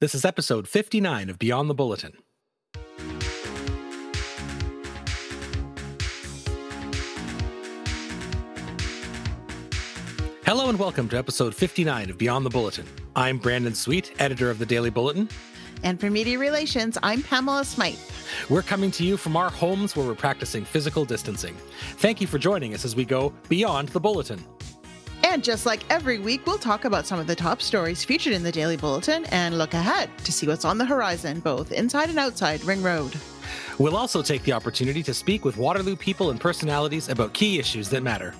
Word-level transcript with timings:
This 0.00 0.14
is 0.14 0.24
episode 0.24 0.66
59 0.66 1.28
of 1.28 1.38
Beyond 1.38 1.68
the 1.68 1.74
Bulletin. 1.74 2.16
Hello 10.46 10.70
and 10.70 10.78
welcome 10.78 11.06
to 11.10 11.18
episode 11.18 11.54
59 11.54 12.08
of 12.08 12.16
Beyond 12.16 12.46
the 12.46 12.50
Bulletin. 12.50 12.86
I'm 13.14 13.36
Brandon 13.36 13.74
Sweet, 13.74 14.14
editor 14.18 14.48
of 14.48 14.58
the 14.58 14.64
Daily 14.64 14.88
Bulletin. 14.88 15.28
And 15.82 16.00
for 16.00 16.08
media 16.08 16.38
relations, 16.38 16.96
I'm 17.02 17.22
Pamela 17.22 17.66
Smythe. 17.66 17.98
We're 18.48 18.62
coming 18.62 18.90
to 18.92 19.04
you 19.04 19.18
from 19.18 19.36
our 19.36 19.50
homes 19.50 19.94
where 19.94 20.06
we're 20.06 20.14
practicing 20.14 20.64
physical 20.64 21.04
distancing. 21.04 21.54
Thank 21.98 22.22
you 22.22 22.26
for 22.26 22.38
joining 22.38 22.72
us 22.72 22.86
as 22.86 22.96
we 22.96 23.04
go 23.04 23.34
beyond 23.50 23.90
the 23.90 24.00
bulletin. 24.00 24.42
And 25.30 25.44
just 25.44 25.64
like 25.64 25.84
every 25.90 26.18
week, 26.18 26.44
we'll 26.44 26.58
talk 26.58 26.84
about 26.84 27.06
some 27.06 27.20
of 27.20 27.28
the 27.28 27.36
top 27.36 27.62
stories 27.62 28.02
featured 28.02 28.32
in 28.32 28.42
the 28.42 28.50
Daily 28.50 28.76
Bulletin 28.76 29.24
and 29.26 29.56
look 29.56 29.74
ahead 29.74 30.10
to 30.24 30.32
see 30.32 30.48
what's 30.48 30.64
on 30.64 30.76
the 30.76 30.84
horizon, 30.84 31.38
both 31.38 31.70
inside 31.70 32.08
and 32.10 32.18
outside 32.18 32.64
Ring 32.64 32.82
Road. 32.82 33.14
We'll 33.78 33.96
also 33.96 34.22
take 34.22 34.42
the 34.42 34.52
opportunity 34.52 35.04
to 35.04 35.14
speak 35.14 35.44
with 35.44 35.56
Waterloo 35.56 35.94
people 35.94 36.30
and 36.32 36.40
personalities 36.40 37.08
about 37.08 37.32
key 37.32 37.60
issues 37.60 37.88
that 37.90 38.02
matter. 38.02 38.34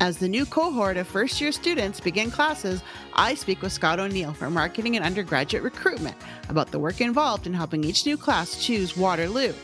As 0.00 0.18
the 0.18 0.28
new 0.28 0.44
cohort 0.44 0.98
of 0.98 1.08
first 1.08 1.40
year 1.40 1.52
students 1.52 2.00
begin 2.00 2.30
classes, 2.30 2.82
I 3.14 3.32
speak 3.32 3.62
with 3.62 3.72
Scott 3.72 3.98
O'Neill 3.98 4.34
from 4.34 4.52
Marketing 4.52 4.96
and 4.96 5.04
Undergraduate 5.04 5.62
Recruitment 5.62 6.16
about 6.50 6.70
the 6.70 6.78
work 6.78 7.00
involved 7.00 7.46
in 7.46 7.54
helping 7.54 7.82
each 7.82 8.04
new 8.04 8.18
class 8.18 8.62
choose 8.62 8.94
Waterloo. 8.94 9.54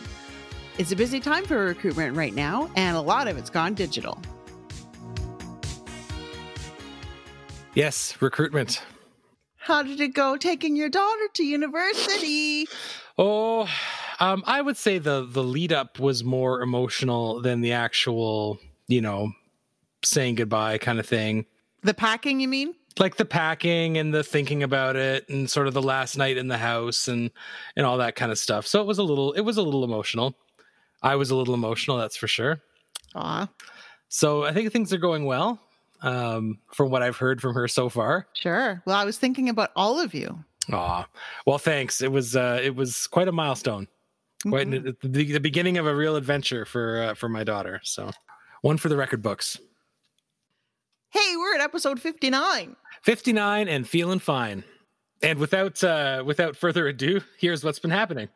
It's 0.78 0.92
a 0.92 0.96
busy 0.96 1.20
time 1.20 1.44
for 1.44 1.66
recruitment 1.66 2.16
right 2.16 2.34
now, 2.34 2.70
and 2.76 2.96
a 2.96 3.00
lot 3.00 3.28
of 3.28 3.36
it's 3.36 3.50
gone 3.50 3.74
digital. 3.74 4.18
Yes, 7.76 8.16
recruitment. 8.22 8.82
How 9.56 9.82
did 9.82 10.00
it 10.00 10.14
go 10.14 10.38
taking 10.38 10.76
your 10.76 10.88
daughter 10.88 11.28
to 11.34 11.44
university? 11.44 12.66
Oh, 13.18 13.68
um, 14.18 14.42
I 14.46 14.62
would 14.62 14.78
say 14.78 14.96
the 14.96 15.26
the 15.28 15.42
lead 15.42 15.74
up 15.74 15.98
was 15.98 16.24
more 16.24 16.62
emotional 16.62 17.42
than 17.42 17.60
the 17.60 17.72
actual, 17.72 18.58
you 18.88 19.02
know, 19.02 19.32
saying 20.02 20.36
goodbye 20.36 20.78
kind 20.78 20.98
of 20.98 21.06
thing. 21.06 21.44
The 21.82 21.92
packing, 21.92 22.40
you 22.40 22.48
mean? 22.48 22.74
Like 22.98 23.16
the 23.16 23.26
packing 23.26 23.98
and 23.98 24.14
the 24.14 24.24
thinking 24.24 24.62
about 24.62 24.96
it 24.96 25.28
and 25.28 25.50
sort 25.50 25.66
of 25.66 25.74
the 25.74 25.82
last 25.82 26.16
night 26.16 26.38
in 26.38 26.48
the 26.48 26.56
house 26.56 27.08
and 27.08 27.30
and 27.76 27.84
all 27.84 27.98
that 27.98 28.16
kind 28.16 28.32
of 28.32 28.38
stuff. 28.38 28.66
So 28.66 28.80
it 28.80 28.86
was 28.86 28.96
a 28.96 29.02
little 29.02 29.32
it 29.32 29.42
was 29.42 29.58
a 29.58 29.62
little 29.62 29.84
emotional. 29.84 30.34
I 31.02 31.16
was 31.16 31.30
a 31.30 31.36
little 31.36 31.52
emotional, 31.52 31.98
that's 31.98 32.16
for 32.16 32.26
sure. 32.26 32.62
Aw. 33.14 33.50
So 34.08 34.44
I 34.44 34.54
think 34.54 34.72
things 34.72 34.94
are 34.94 34.98
going 34.98 35.26
well 35.26 35.60
um, 36.02 36.58
from 36.72 36.90
what 36.90 37.02
I've 37.02 37.16
heard 37.16 37.40
from 37.40 37.54
her 37.54 37.66
so 37.68 37.88
far. 37.88 38.26
Sure. 38.34 38.82
Well, 38.86 38.96
I 38.96 39.04
was 39.04 39.18
thinking 39.18 39.48
about 39.48 39.70
all 39.76 39.98
of 40.00 40.14
you. 40.14 40.44
Aw, 40.72 41.06
well, 41.46 41.58
thanks. 41.58 42.00
It 42.02 42.10
was 42.10 42.34
uh, 42.36 42.60
it 42.62 42.74
was 42.74 43.06
quite 43.06 43.28
a 43.28 43.32
milestone, 43.32 43.86
quite 44.48 44.66
Mhm. 44.66 44.96
the, 45.00 45.24
the 45.32 45.38
beginning 45.40 45.78
of 45.78 45.86
a 45.86 45.94
real 45.94 46.16
adventure 46.16 46.64
for 46.64 47.02
uh, 47.02 47.14
for 47.14 47.28
my 47.28 47.44
daughter. 47.44 47.80
So, 47.84 48.10
one 48.62 48.76
for 48.76 48.88
the 48.88 48.96
record 48.96 49.22
books. 49.22 49.58
Hey, 51.10 51.36
we're 51.36 51.54
at 51.54 51.60
episode 51.60 52.00
59. 52.00 52.76
Fifty 53.02 53.32
nine 53.32 53.68
and 53.68 53.88
feeling 53.88 54.18
fine. 54.18 54.64
And 55.22 55.38
without 55.38 55.82
uh, 55.84 56.22
without 56.26 56.56
further 56.56 56.88
ado, 56.88 57.20
here's 57.38 57.64
what's 57.64 57.78
been 57.78 57.90
happening. 57.92 58.28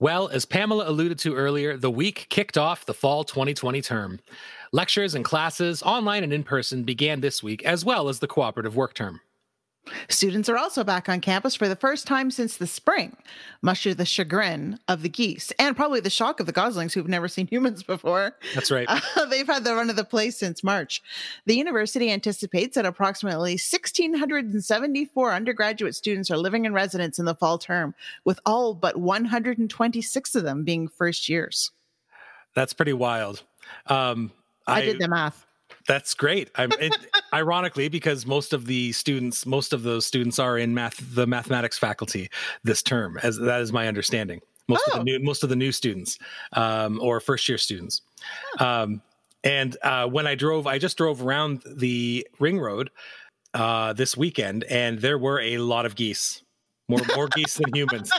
Well, 0.00 0.28
as 0.28 0.46
Pamela 0.46 0.88
alluded 0.88 1.18
to 1.20 1.34
earlier, 1.36 1.76
the 1.76 1.90
week 1.90 2.26
kicked 2.30 2.56
off 2.56 2.86
the 2.86 2.94
fall 2.94 3.22
2020 3.22 3.82
term. 3.82 4.18
Lectures 4.72 5.16
and 5.16 5.24
classes, 5.24 5.82
online 5.82 6.22
and 6.22 6.32
in 6.32 6.44
person, 6.44 6.84
began 6.84 7.20
this 7.20 7.42
week, 7.42 7.64
as 7.64 7.84
well 7.84 8.08
as 8.08 8.20
the 8.20 8.28
cooperative 8.28 8.76
work 8.76 8.94
term. 8.94 9.20
Students 10.08 10.48
are 10.48 10.58
also 10.58 10.84
back 10.84 11.08
on 11.08 11.20
campus 11.20 11.56
for 11.56 11.66
the 11.66 11.74
first 11.74 12.06
time 12.06 12.30
since 12.30 12.56
the 12.56 12.66
spring, 12.66 13.16
much 13.62 13.82
to 13.82 13.94
the 13.94 14.04
chagrin 14.04 14.78
of 14.86 15.02
the 15.02 15.08
geese 15.08 15.52
and 15.58 15.74
probably 15.74 15.98
the 15.98 16.10
shock 16.10 16.38
of 16.38 16.46
the 16.46 16.52
goslings 16.52 16.94
who've 16.94 17.08
never 17.08 17.26
seen 17.26 17.46
humans 17.50 17.82
before. 17.82 18.36
That's 18.54 18.70
right. 18.70 18.88
Uh, 19.16 19.24
they've 19.24 19.46
had 19.46 19.64
the 19.64 19.74
run 19.74 19.90
of 19.90 19.96
the 19.96 20.04
place 20.04 20.36
since 20.36 20.62
March. 20.62 21.02
The 21.46 21.56
university 21.56 22.12
anticipates 22.12 22.76
that 22.76 22.86
approximately 22.86 23.52
1,674 23.52 25.32
undergraduate 25.32 25.96
students 25.96 26.30
are 26.30 26.36
living 26.36 26.64
in 26.64 26.72
residence 26.72 27.18
in 27.18 27.24
the 27.24 27.34
fall 27.34 27.58
term, 27.58 27.94
with 28.24 28.38
all 28.46 28.74
but 28.74 28.98
126 28.98 30.34
of 30.34 30.44
them 30.44 30.62
being 30.64 30.86
first 30.86 31.28
years. 31.28 31.72
That's 32.54 32.72
pretty 32.72 32.92
wild. 32.92 33.42
Um, 33.86 34.32
I, 34.70 34.84
did 34.84 34.98
the 34.98 35.08
math. 35.08 35.46
That's 35.86 36.14
great. 36.14 36.50
I'm 36.56 36.70
it, 36.72 36.96
ironically 37.32 37.88
because 37.88 38.26
most 38.26 38.52
of 38.52 38.66
the 38.66 38.92
students, 38.92 39.46
most 39.46 39.72
of 39.72 39.82
those 39.82 40.06
students 40.06 40.38
are 40.38 40.58
in 40.58 40.74
math, 40.74 40.96
the 41.14 41.26
mathematics 41.26 41.78
faculty 41.78 42.28
this 42.64 42.82
term, 42.82 43.18
as 43.22 43.38
that 43.38 43.60
is 43.60 43.72
my 43.72 43.88
understanding. 43.88 44.40
Most 44.68 44.86
of 44.88 44.94
Oh. 44.94 44.98
the 44.98 45.04
new, 45.04 45.18
most 45.20 45.42
of 45.42 45.48
the 45.48 45.56
new 45.56 45.72
students, 45.72 46.18
um, 46.52 47.00
or 47.02 47.18
first 47.20 47.48
year 47.48 47.58
students. 47.58 48.02
Um, 48.58 49.02
and 49.42 49.76
uh, 49.82 50.06
when 50.06 50.26
I 50.26 50.34
drove, 50.34 50.66
I 50.66 50.78
just 50.78 50.96
drove 50.96 51.22
around 51.22 51.62
the 51.66 52.26
ring 52.38 52.60
road 52.60 52.90
uh, 53.54 53.92
this 53.94 54.16
weekend, 54.16 54.64
and 54.64 54.98
there 55.00 55.18
were 55.18 55.40
a 55.40 55.58
lot 55.58 55.86
of 55.86 55.96
geese, 55.96 56.42
more 56.88 57.00
more 57.16 57.26
geese 57.28 57.54
than 57.54 57.70
humans. 57.74 58.12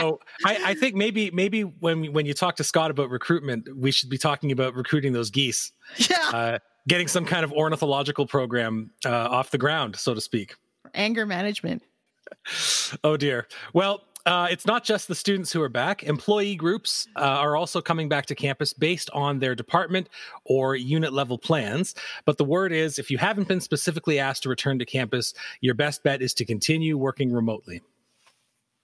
So 0.00 0.20
I, 0.44 0.58
I 0.70 0.74
think 0.74 0.94
maybe 0.94 1.30
maybe 1.30 1.62
when 1.62 2.12
when 2.12 2.26
you 2.26 2.34
talk 2.34 2.56
to 2.56 2.64
Scott 2.64 2.90
about 2.90 3.10
recruitment, 3.10 3.68
we 3.76 3.90
should 3.90 4.10
be 4.10 4.18
talking 4.18 4.52
about 4.52 4.74
recruiting 4.74 5.12
those 5.12 5.30
geese 5.30 5.72
Yeah. 5.96 6.30
uh, 6.32 6.58
getting 6.88 7.08
some 7.08 7.24
kind 7.24 7.44
of 7.44 7.52
ornithological 7.52 8.26
program 8.26 8.90
uh, 9.06 9.10
off 9.10 9.50
the 9.50 9.58
ground, 9.58 9.96
so 9.96 10.12
to 10.14 10.20
speak. 10.20 10.54
Anger 10.94 11.26
management. 11.26 11.82
Oh 13.02 13.16
dear. 13.16 13.46
Well, 13.72 14.02
uh, 14.26 14.48
it's 14.50 14.64
not 14.64 14.84
just 14.84 15.08
the 15.08 15.14
students 15.14 15.52
who 15.52 15.60
are 15.62 15.68
back. 15.68 16.02
Employee 16.02 16.56
groups 16.56 17.06
uh, 17.16 17.20
are 17.20 17.56
also 17.56 17.80
coming 17.82 18.08
back 18.08 18.24
to 18.26 18.34
campus 18.34 18.72
based 18.72 19.10
on 19.12 19.38
their 19.38 19.54
department 19.54 20.08
or 20.44 20.74
unit 20.76 21.12
level 21.12 21.36
plans. 21.36 21.94
But 22.24 22.38
the 22.38 22.44
word 22.44 22.72
is 22.72 22.98
if 22.98 23.10
you 23.10 23.18
haven't 23.18 23.48
been 23.48 23.60
specifically 23.60 24.18
asked 24.18 24.44
to 24.44 24.48
return 24.48 24.78
to 24.78 24.86
campus, 24.86 25.34
your 25.60 25.74
best 25.74 26.02
bet 26.02 26.22
is 26.22 26.32
to 26.34 26.44
continue 26.46 26.96
working 26.96 27.32
remotely. 27.32 27.82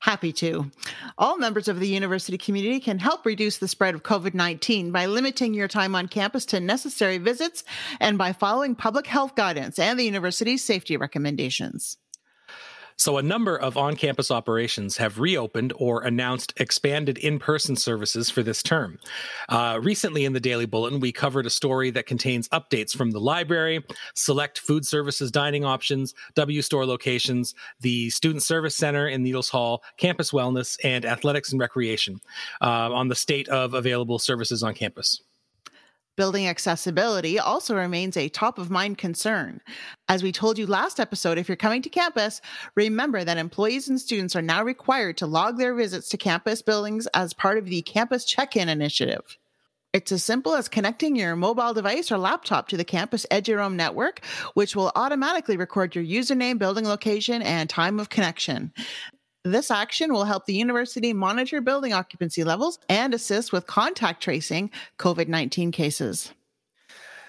Happy 0.00 0.33
to. 0.33 0.71
All 1.19 1.37
members 1.37 1.69
of 1.69 1.78
the 1.78 1.87
university 1.87 2.38
community 2.38 2.81
can 2.81 2.99
help 2.99 3.27
reduce 3.27 3.59
the 3.59 3.69
spread 3.69 3.94
of 3.94 4.03
COVID 4.03 4.33
19 4.33 4.91
by 4.93 5.05
limiting 5.05 5.53
your 5.53 5.69
time 5.69 5.94
on 5.94 6.09
campus 6.09 6.47
to 6.47 6.61
necessary 6.61 7.19
visits 7.19 7.65
and 8.00 8.16
by 8.16 8.33
following 8.33 8.75
public 8.75 9.06
health 9.06 9.34
guidance 9.34 9.78
and 9.78 9.99
the 9.99 10.05
university's 10.05 10.65
safety 10.65 10.97
recommendations. 10.97 11.99
So, 13.00 13.16
a 13.16 13.22
number 13.22 13.56
of 13.56 13.78
on 13.78 13.97
campus 13.97 14.31
operations 14.31 14.99
have 14.99 15.19
reopened 15.19 15.72
or 15.77 16.03
announced 16.03 16.53
expanded 16.59 17.16
in 17.16 17.38
person 17.38 17.75
services 17.75 18.28
for 18.28 18.43
this 18.43 18.62
term. 18.62 18.99
Uh, 19.49 19.81
recently, 19.83 20.27
in 20.27 20.34
the 20.34 20.38
Daily 20.38 20.66
Bulletin, 20.66 21.00
we 21.00 21.11
covered 21.11 21.47
a 21.47 21.50
story 21.50 21.91
that 21.93 22.05
contains 22.05 22.47
updates 22.50 22.94
from 22.94 23.12
the 23.12 23.19
library, 23.19 23.83
select 24.15 24.59
food 24.59 24.84
services 24.84 25.31
dining 25.31 25.65
options, 25.65 26.12
W 26.34 26.61
store 26.61 26.84
locations, 26.84 27.55
the 27.81 28.11
Student 28.11 28.43
Service 28.43 28.77
Center 28.77 29.09
in 29.09 29.22
Needles 29.22 29.49
Hall, 29.49 29.82
campus 29.97 30.31
wellness, 30.31 30.77
and 30.84 31.06
athletics 31.06 31.53
and 31.53 31.59
recreation 31.59 32.21
uh, 32.61 32.93
on 32.93 33.09
the 33.09 33.15
state 33.15 33.49
of 33.49 33.72
available 33.72 34.19
services 34.19 34.62
on 34.62 34.75
campus. 34.75 35.22
Building 36.20 36.48
accessibility 36.48 37.38
also 37.38 37.75
remains 37.75 38.14
a 38.14 38.28
top 38.28 38.58
of 38.58 38.69
mind 38.70 38.98
concern. 38.98 39.62
As 40.06 40.22
we 40.22 40.32
told 40.32 40.58
you 40.58 40.66
last 40.66 41.00
episode, 41.00 41.38
if 41.38 41.48
you're 41.48 41.56
coming 41.56 41.81
to 41.81 41.88
campus, 41.88 42.42
remember 42.75 43.25
that 43.25 43.38
employees 43.38 43.88
and 43.88 43.98
students 43.98 44.36
are 44.36 44.42
now 44.42 44.62
required 44.62 45.16
to 45.16 45.26
log 45.26 45.56
their 45.56 45.75
visits 45.75 46.10
to 46.10 46.19
campus 46.19 46.60
buildings 46.60 47.06
as 47.14 47.32
part 47.32 47.56
of 47.56 47.64
the 47.64 47.81
Campus 47.81 48.26
Check 48.26 48.54
In 48.54 48.69
initiative. 48.69 49.38
It's 49.94 50.12
as 50.12 50.22
simple 50.22 50.53
as 50.53 50.69
connecting 50.69 51.16
your 51.16 51.36
mobile 51.36 51.72
device 51.72 52.12
or 52.12 52.19
laptop 52.19 52.69
to 52.69 52.76
the 52.76 52.84
campus 52.84 53.25
Eduroam 53.31 53.75
network, 53.75 54.22
which 54.52 54.76
will 54.76 54.92
automatically 54.94 55.56
record 55.56 55.94
your 55.94 56.04
username, 56.04 56.58
building 56.58 56.84
location, 56.84 57.41
and 57.41 57.70
time 57.70 57.98
of 57.98 58.10
connection. 58.10 58.75
This 59.45 59.71
action 59.71 60.12
will 60.12 60.25
help 60.25 60.45
the 60.45 60.53
university 60.53 61.14
monitor 61.14 61.62
building 61.62 61.94
occupancy 61.94 62.44
levels 62.44 62.79
and 62.91 63.14
assist 63.14 63.53
with 63.53 63.67
contact 63.67 64.23
tracing 64.23 64.70
COVID 64.99 65.29
19 65.29 65.73
cases. 65.73 66.32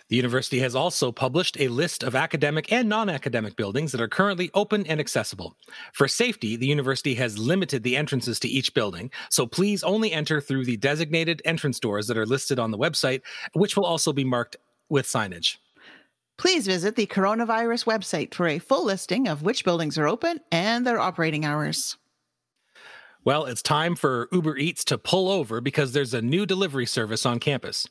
The 0.09 0.17
university 0.17 0.59
has 0.59 0.75
also 0.75 1.13
published 1.13 1.55
a 1.57 1.69
list 1.69 2.03
of 2.03 2.13
academic 2.13 2.69
and 2.69 2.89
non 2.89 3.07
academic 3.07 3.55
buildings 3.55 3.93
that 3.93 4.01
are 4.01 4.09
currently 4.09 4.51
open 4.53 4.85
and 4.87 4.99
accessible. 4.99 5.55
For 5.93 6.05
safety, 6.09 6.57
the 6.57 6.67
university 6.67 7.15
has 7.15 7.37
limited 7.37 7.81
the 7.81 7.95
entrances 7.95 8.41
to 8.41 8.49
each 8.49 8.73
building, 8.73 9.09
so 9.29 9.47
please 9.47 9.81
only 9.81 10.11
enter 10.11 10.41
through 10.41 10.65
the 10.65 10.75
designated 10.75 11.41
entrance 11.45 11.79
doors 11.79 12.07
that 12.07 12.17
are 12.17 12.25
listed 12.25 12.59
on 12.59 12.71
the 12.71 12.77
website, 12.77 13.21
which 13.53 13.77
will 13.77 13.85
also 13.85 14.11
be 14.11 14.25
marked 14.25 14.57
with 14.89 15.05
signage. 15.05 15.59
Please 16.37 16.65
visit 16.65 16.97
the 16.97 17.07
coronavirus 17.07 17.85
website 17.85 18.33
for 18.33 18.49
a 18.49 18.59
full 18.59 18.83
listing 18.83 19.29
of 19.29 19.43
which 19.43 19.63
buildings 19.63 19.97
are 19.97 20.09
open 20.09 20.41
and 20.51 20.85
their 20.85 20.99
operating 20.99 21.45
hours. 21.45 21.95
Well, 23.23 23.45
it's 23.45 23.61
time 23.61 23.95
for 23.95 24.27
Uber 24.31 24.57
Eats 24.57 24.83
to 24.85 24.97
pull 24.97 25.29
over 25.29 25.61
because 25.61 25.91
there's 25.91 26.15
a 26.15 26.23
new 26.23 26.47
delivery 26.47 26.87
service 26.87 27.23
on 27.23 27.39
campus. 27.39 27.87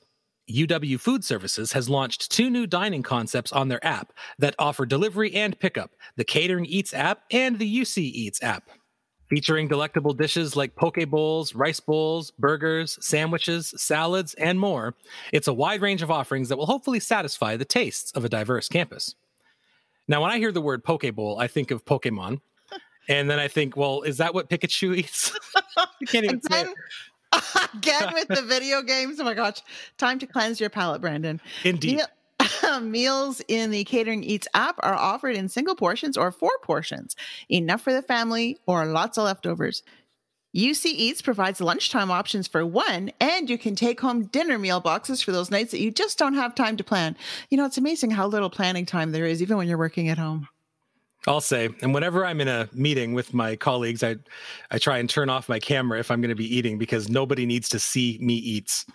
UW 0.51 0.99
Food 0.99 1.25
Services 1.25 1.71
has 1.71 1.89
launched 1.89 2.33
two 2.33 2.51
new 2.51 2.67
dining 2.67 3.05
concepts 3.05 3.53
on 3.53 3.69
their 3.69 3.85
app 3.87 4.13
that 4.41 4.57
offer 4.59 4.85
delivery 4.85 5.33
and 5.33 5.57
pickup 5.61 5.93
the 6.17 6.25
Catering 6.25 6.67
Eats 6.67 6.93
app 6.93 7.23
and 7.31 7.61
the 7.61 7.81
UC 7.81 7.99
Eats 7.99 8.43
app. 8.43 8.71
featuring 9.29 9.69
delectable 9.69 10.13
dishes 10.13 10.57
like 10.57 10.75
poke 10.75 11.09
bowls, 11.09 11.55
rice 11.55 11.79
bowls, 11.79 12.33
burgers, 12.33 12.99
sandwiches, 13.01 13.73
salads, 13.77 14.35
and 14.35 14.59
more. 14.59 14.97
It's 15.33 15.47
a 15.47 15.55
wide 15.55 15.81
range 15.81 16.03
of 16.03 16.11
offerings 16.11 16.49
that 16.49 16.59
will 16.59 16.67
hopefully 16.67 16.99
satisfy 16.99 17.57
the 17.57 17.65
tastes 17.65 18.11
of 18.11 18.25
a 18.25 18.29
diverse 18.29 18.69
campus. 18.69 19.15
Now, 20.09 20.23
when 20.23 20.33
I 20.33 20.39
hear 20.39 20.51
the 20.51 20.61
word 20.61 20.83
poke 20.83 21.15
bowl, 21.15 21.39
I 21.39 21.47
think 21.47 21.71
of 21.71 21.85
Pokemon. 21.85 22.41
And 23.11 23.29
then 23.29 23.41
I 23.41 23.49
think, 23.49 23.77
well, 23.77 24.03
is 24.03 24.19
that 24.19 24.33
what 24.35 24.49
Pikachu 24.49 24.97
eats? 24.97 25.37
you 26.01 26.07
can't 26.07 26.25
even 26.25 26.41
say 26.41 26.61
Again, 26.61 26.75
it. 27.33 27.69
again 27.75 28.15
with 28.15 28.29
the 28.29 28.43
video 28.43 28.83
games. 28.83 29.19
Oh 29.19 29.25
my 29.25 29.35
gosh. 29.35 29.59
Time 29.99 30.21
to 30.21 30.27
cleanse 30.27 30.61
your 30.61 30.71
palate, 30.71 31.01
Brandon. 31.01 31.41
Indeed. 31.65 31.97
Meal- 31.97 32.81
meals 32.81 33.43
in 33.49 33.73
the 33.73 33.83
Catering 33.83 34.23
Eats 34.23 34.47
app 34.55 34.77
are 34.79 34.95
offered 34.95 35.35
in 35.35 35.49
single 35.49 35.75
portions 35.75 36.17
or 36.17 36.31
four 36.31 36.53
portions, 36.63 37.17
enough 37.51 37.83
for 37.83 37.93
the 37.93 38.01
family 38.01 38.59
or 38.67 38.87
lots 38.87 39.19
of 39.19 39.25
leftovers. 39.25 39.83
UC 40.57 40.87
Eats 40.87 41.21
provides 41.21 41.61
lunchtime 41.61 42.11
options 42.11 42.47
for 42.47 42.65
one, 42.65 43.11
and 43.21 43.51
you 43.51 43.59
can 43.59 43.75
take 43.75 44.01
home 44.01 44.25
dinner 44.27 44.59
meal 44.59 44.81
boxes 44.81 45.21
for 45.21 45.33
those 45.33 45.51
nights 45.51 45.73
that 45.73 45.81
you 45.81 45.91
just 45.91 46.19
don't 46.19 46.35
have 46.35 46.55
time 46.55 46.77
to 46.77 46.85
plan. 46.85 47.17
You 47.51 47.57
know, 47.57 47.67
it's 47.67 47.79
amazing 47.79 48.13
how 48.13 48.27
little 48.27 48.51
planning 48.51 48.87
time 48.87 49.13
there 49.13 49.27
is, 49.27 49.43
even 49.43 49.57
when 49.57 49.69
you're 49.69 49.79
working 49.79 50.09
at 50.09 50.19
home. 50.19 50.49
I'll 51.27 51.41
say, 51.41 51.69
and 51.83 51.93
whenever 51.93 52.25
I'm 52.25 52.41
in 52.41 52.49
a 52.49 52.69
meeting 52.73 53.13
with 53.13 53.35
my 53.35 53.57
colleagues, 53.57 54.03
I 54.03 54.17
I 54.71 54.79
try 54.79 54.99
and 54.99 55.09
turn 55.09 55.29
off 55.29 55.49
my 55.49 55.59
camera 55.59 55.99
if 55.99 56.11
I'm 56.11 56.21
going 56.21 56.31
to 56.31 56.35
be 56.35 56.57
eating 56.57 56.79
because 56.79 57.09
nobody 57.09 57.45
needs 57.47 57.69
to 57.71 57.79
see 57.79 58.19
me 58.21 58.35
eat. 58.35 58.85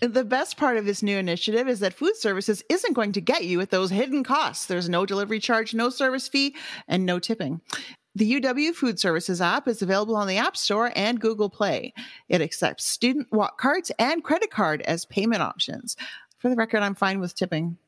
The 0.00 0.24
best 0.24 0.58
part 0.58 0.76
of 0.76 0.84
this 0.84 1.02
new 1.02 1.16
initiative 1.16 1.68
is 1.68 1.80
that 1.80 1.94
food 1.94 2.16
services 2.16 2.62
isn't 2.68 2.92
going 2.92 3.12
to 3.12 3.20
get 3.20 3.44
you 3.44 3.56
with 3.56 3.70
those 3.70 3.90
hidden 3.90 4.24
costs. 4.24 4.66
There's 4.66 4.90
no 4.90 5.06
delivery 5.06 5.40
charge, 5.40 5.72
no 5.72 5.88
service 5.88 6.28
fee, 6.28 6.54
and 6.86 7.06
no 7.06 7.18
tipping. 7.18 7.62
The 8.14 8.40
UW 8.40 8.74
Food 8.74 8.98
Services 8.98 9.40
app 9.40 9.66
is 9.68 9.80
available 9.80 10.16
on 10.16 10.26
the 10.26 10.36
App 10.36 10.56
Store 10.56 10.92
and 10.96 11.20
Google 11.20 11.48
Play. 11.48 11.94
It 12.28 12.42
accepts 12.42 12.84
student 12.84 13.30
WatCards 13.30 13.90
and 13.98 14.22
credit 14.22 14.50
card 14.50 14.82
as 14.82 15.06
payment 15.06 15.42
options. 15.42 15.96
For 16.38 16.50
the 16.50 16.56
record, 16.56 16.82
I'm 16.82 16.94
fine 16.94 17.18
with 17.18 17.34
tipping. 17.34 17.78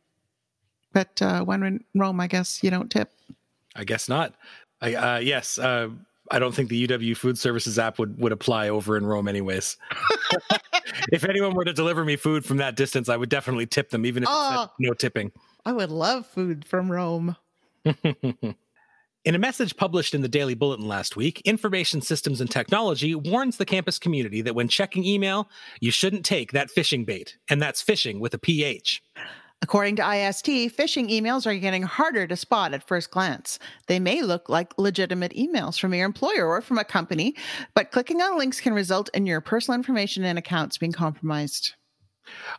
But 0.92 1.20
uh, 1.20 1.44
when 1.44 1.62
in 1.62 1.84
Rome, 1.94 2.20
I 2.20 2.26
guess 2.26 2.62
you 2.62 2.70
don't 2.70 2.90
tip. 2.90 3.10
I 3.78 3.84
guess 3.84 4.08
not. 4.08 4.34
I 4.82 4.94
uh, 4.94 5.18
yes, 5.18 5.56
uh, 5.58 5.88
I 6.30 6.38
don't 6.38 6.54
think 6.54 6.68
the 6.68 6.86
UW 6.86 7.16
Food 7.16 7.38
Services 7.38 7.78
app 7.78 7.98
would 7.98 8.20
would 8.20 8.32
apply 8.32 8.68
over 8.68 8.96
in 8.96 9.06
Rome, 9.06 9.28
anyways. 9.28 9.76
if 11.12 11.24
anyone 11.24 11.54
were 11.54 11.64
to 11.64 11.72
deliver 11.72 12.04
me 12.04 12.16
food 12.16 12.44
from 12.44 12.58
that 12.58 12.76
distance, 12.76 13.08
I 13.08 13.16
would 13.16 13.28
definitely 13.30 13.66
tip 13.66 13.90
them, 13.90 14.04
even 14.04 14.24
if 14.24 14.28
it 14.28 14.32
said 14.32 14.56
Oh. 14.56 14.70
no 14.78 14.92
tipping. 14.92 15.32
I 15.64 15.72
would 15.72 15.90
love 15.90 16.26
food 16.26 16.64
from 16.64 16.90
Rome. 16.90 17.36
In 19.24 19.34
a 19.34 19.38
message 19.38 19.76
published 19.76 20.14
in 20.14 20.22
the 20.22 20.28
Daily 20.28 20.54
Bulletin 20.54 20.88
last 20.88 21.16
week, 21.16 21.42
Information 21.44 22.00
Systems 22.00 22.40
and 22.40 22.50
Technology 22.50 23.14
warns 23.14 23.56
the 23.58 23.66
campus 23.66 23.98
community 23.98 24.40
that 24.42 24.54
when 24.54 24.68
checking 24.68 25.04
email, 25.04 25.48
you 25.80 25.90
shouldn't 25.90 26.24
take 26.24 26.52
that 26.52 26.68
phishing 26.74 27.04
bait, 27.04 27.36
and 27.50 27.60
that's 27.60 27.82
phishing 27.82 28.20
with 28.20 28.32
a 28.32 28.38
PH. 28.38 29.02
According 29.60 29.96
to 29.96 30.02
IST, 30.02 30.46
phishing 30.46 31.10
emails 31.10 31.44
are 31.44 31.54
getting 31.56 31.82
harder 31.82 32.26
to 32.26 32.36
spot 32.36 32.74
at 32.74 32.86
first 32.86 33.10
glance. 33.10 33.58
They 33.86 33.98
may 33.98 34.22
look 34.22 34.48
like 34.48 34.78
legitimate 34.78 35.32
emails 35.34 35.78
from 35.78 35.92
your 35.92 36.06
employer 36.06 36.46
or 36.46 36.60
from 36.60 36.78
a 36.78 36.84
company, 36.84 37.34
but 37.74 37.90
clicking 37.90 38.22
on 38.22 38.38
links 38.38 38.60
can 38.60 38.72
result 38.72 39.10
in 39.14 39.26
your 39.26 39.40
personal 39.40 39.76
information 39.76 40.24
and 40.24 40.38
accounts 40.38 40.78
being 40.78 40.92
compromised. 40.92 41.74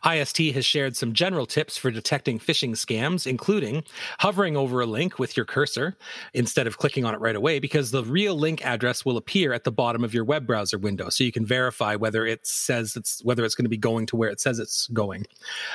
IST 0.04 0.38
has 0.54 0.64
shared 0.64 0.96
some 0.96 1.12
general 1.12 1.46
tips 1.46 1.76
for 1.76 1.90
detecting 1.90 2.38
phishing 2.38 2.70
scams, 2.72 3.26
including 3.26 3.84
hovering 4.18 4.56
over 4.56 4.80
a 4.80 4.86
link 4.86 5.18
with 5.18 5.36
your 5.36 5.46
cursor 5.46 5.96
instead 6.34 6.66
of 6.66 6.78
clicking 6.78 7.04
on 7.04 7.14
it 7.14 7.20
right 7.20 7.36
away, 7.36 7.58
because 7.58 7.90
the 7.90 8.04
real 8.04 8.34
link 8.34 8.64
address 8.64 9.04
will 9.04 9.16
appear 9.16 9.52
at 9.52 9.64
the 9.64 9.72
bottom 9.72 10.04
of 10.04 10.14
your 10.14 10.24
web 10.24 10.46
browser 10.46 10.78
window, 10.78 11.08
so 11.08 11.24
you 11.24 11.32
can 11.32 11.44
verify 11.44 11.94
whether 11.96 12.26
it 12.26 12.46
says 12.46 12.96
it's 12.96 13.22
whether 13.24 13.44
it's 13.44 13.54
going 13.54 13.64
to 13.64 13.70
be 13.70 13.76
going 13.76 14.06
to 14.06 14.16
where 14.16 14.30
it 14.30 14.40
says 14.40 14.58
it's 14.58 14.86
going. 14.88 15.26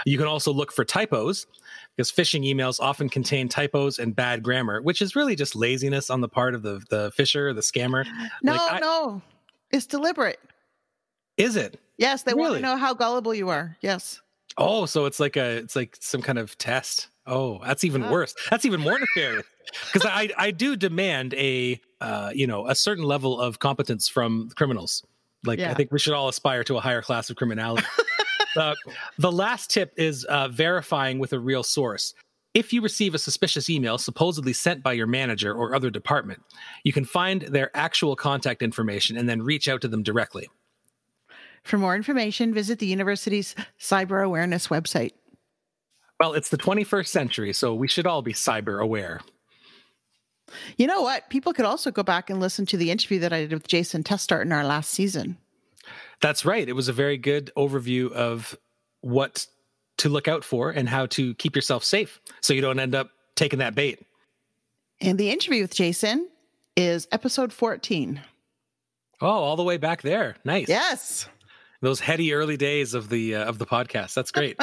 You 0.06 0.18
can 0.18 0.28
also 0.28 0.52
look 0.54 0.72
for 0.72 0.86
typos. 0.86 1.46
Because 1.98 2.12
phishing 2.12 2.44
emails 2.46 2.82
often 2.82 3.08
contain 3.08 3.48
typos 3.48 4.00
and 4.00 4.14
bad 4.14 4.44
grammar, 4.44 4.82
which 4.82 5.02
is 5.02 5.16
really 5.16 5.34
just 5.34 5.56
laziness 5.56 6.10
on 6.10 6.20
the 6.20 6.28
part 6.28 6.54
of 6.54 6.62
the 6.62 6.84
the 6.90 7.10
fisher, 7.16 7.54
the 7.54 7.62
scammer. 7.62 8.06
No, 8.44 8.52
Like, 8.52 8.74
I- 8.74 8.80
no, 8.80 9.22
it's 9.72 9.86
deliberate. 9.86 10.42
Is 11.38 11.56
it? 11.56 11.80
Yes, 11.98 12.24
they 12.24 12.34
want 12.34 12.56
to 12.56 12.60
know 12.62 12.78
how 12.78 12.94
gullible 12.94 13.34
you 13.34 13.50
are. 13.50 13.78
Yes. 13.82 14.22
Oh, 14.58 14.86
so 14.86 15.06
it's 15.06 15.20
like 15.20 15.36
a 15.36 15.58
it's 15.58 15.76
like 15.76 15.98
some 16.00 16.22
kind 16.22 16.38
of 16.38 16.58
test. 16.58 17.10
Oh, 17.26 17.60
that's 17.64 17.84
even 17.84 18.02
Yeah. 18.04 18.12
worse. 18.12 18.36
That's 18.50 18.66
even 18.66 18.82
more 18.82 18.98
nefarious. 19.00 19.46
Because 19.92 20.06
I 20.10 20.30
I 20.38 20.52
do 20.52 20.76
demand 20.76 21.34
a 21.34 21.80
uh 22.02 22.32
you 22.34 22.48
know 22.48 22.68
a 22.68 22.76
certain 22.76 23.04
level 23.04 23.40
of 23.40 23.60
competence 23.60 24.08
from 24.08 24.50
criminals. 24.56 25.04
Like 25.44 25.60
I 25.60 25.74
think 25.74 25.92
we 25.92 26.00
should 26.00 26.14
all 26.14 26.28
aspire 26.28 26.64
to 26.66 26.78
a 26.78 26.82
higher 26.82 27.02
class 27.02 27.30
of 27.30 27.36
criminality. 27.36 27.86
uh, 28.58 28.74
the 29.20 29.32
last 29.32 29.70
tip 29.70 29.94
is 29.98 30.24
uh, 30.26 30.48
verifying 30.48 31.20
with 31.20 31.34
a 31.34 31.40
real 31.40 31.62
source. 31.64 32.14
If 32.56 32.72
you 32.72 32.82
receive 32.82 33.14
a 33.14 33.20
suspicious 33.20 33.70
email 33.70 33.98
supposedly 33.98 34.54
sent 34.54 34.82
by 34.82 34.94
your 34.94 35.08
manager 35.08 35.54
or 35.54 35.76
other 35.76 35.90
department, 35.90 36.42
you 36.84 36.94
can 36.94 37.06
find 37.06 37.42
their 37.44 37.70
actual 37.76 38.16
contact 38.16 38.62
information 38.62 39.18
and 39.18 39.28
then 39.28 39.42
reach 39.42 39.68
out 39.68 39.82
to 39.82 39.88
them 39.88 40.02
directly. 40.04 40.48
For 41.66 41.80
more 41.80 41.96
information, 41.96 42.54
visit 42.54 42.78
the 42.78 42.86
university's 42.86 43.56
cyber 43.80 44.24
awareness 44.24 44.68
website. 44.68 45.14
Well, 46.20 46.34
it's 46.34 46.50
the 46.50 46.58
21st 46.58 47.08
century, 47.08 47.54
so 47.54 47.74
we 47.74 47.88
should 47.88 48.06
all 48.06 48.22
be 48.22 48.34
cyber 48.34 48.82
aware. 48.82 49.20
You 50.78 50.86
know 50.86 51.02
what? 51.02 51.28
People 51.30 51.54
could 51.54 51.66
also 51.66 51.90
go 51.90 52.04
back 52.04 52.30
and 52.30 52.40
listen 52.40 52.68
to 52.68 52.78
the 52.78 52.92
interview 52.92 53.20
that 53.20 53.34
I 53.34 53.42
did 53.42 53.54
with 53.54 53.68
Jason 53.68 54.04
Testart 54.04 54.46
in 54.46 54.52
our 54.52 54.64
last 54.64 54.92
season. 54.92 55.38
That's 56.22 56.46
right. 56.46 56.70
It 56.70 56.74
was 56.74 56.88
a 56.88 56.94
very 56.94 57.18
good 57.18 57.52
overview 57.58 58.12
of 58.12 58.56
what 59.02 59.48
to 59.98 60.08
look 60.08 60.28
out 60.28 60.44
for 60.44 60.70
and 60.70 60.88
how 60.88 61.08
to 61.08 61.34
keep 61.34 61.56
yourself 61.56 61.84
safe 61.84 62.22
so 62.42 62.54
you 62.54 62.62
don't 62.62 62.80
end 62.80 62.94
up 62.94 63.10
taking 63.36 63.60
that 63.60 63.74
bait. 63.74 64.06
And 65.02 65.18
the 65.18 65.32
interview 65.32 65.64
with 65.64 65.74
Jason 65.74 66.30
is 66.78 67.08
episode 67.12 67.52
14. 67.52 68.22
Oh, 69.20 69.28
all 69.28 69.56
the 69.56 69.64
way 69.64 69.78
back 69.78 70.04
there. 70.04 70.36
Nice. 70.46 70.70
Yes. 70.70 71.28
Those 71.82 72.00
heady 72.00 72.34
early 72.34 72.58
days 72.58 72.94
of 72.94 73.10
the 73.10 73.36
uh, 73.36 73.46
of 73.46 73.58
the 73.58 73.66
podcast. 73.66 74.14
That's 74.14 74.32
great. 74.32 74.60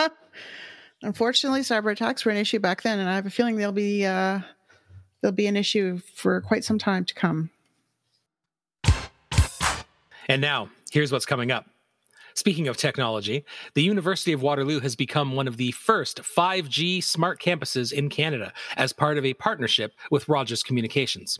Unfortunately, 1.03 1.61
cyber 1.61 1.91
attacks 1.91 2.25
were 2.25 2.31
an 2.31 2.39
issue 2.39 2.61
back 2.61 2.83
then, 2.83 3.01
and 3.01 3.09
I 3.09 3.15
have 3.15 3.27
a 3.27 3.31
feeling 3.31 3.57
they'll 3.57 3.73
be 3.73 4.07
uh, 4.07 4.41
they'll 5.21 5.33
be 5.33 5.47
an 5.47 5.57
issue 5.57 5.99
for 6.15 6.41
quite 6.41 6.65
some 6.65 6.79
time 6.79 7.05
to 7.05 7.15
come. 7.15 7.51
and 10.29 10.41
now, 10.41 10.69
here's 10.91 11.11
what's 11.11 11.27
coming 11.27 11.51
up. 11.51 11.67
Speaking 12.35 12.69
of 12.69 12.77
technology, 12.77 13.45
the 13.75 13.83
University 13.83 14.33
of 14.33 14.43
Waterloo 14.43 14.81
has 14.81 14.97
become 14.97 15.37
one 15.37 15.47
of 15.47 15.59
the 15.59 15.73
first 15.73 16.23
5G 16.23 17.03
smart 17.03 17.43
campuses 17.43 17.93
in 17.93 18.09
Canada 18.09 18.53
as 18.77 18.93
part 18.93 19.19
of 19.19 19.25
a 19.25 19.35
partnership 19.35 19.93
with 20.11 20.29
Rogers 20.29 20.63
Communications. 20.63 21.39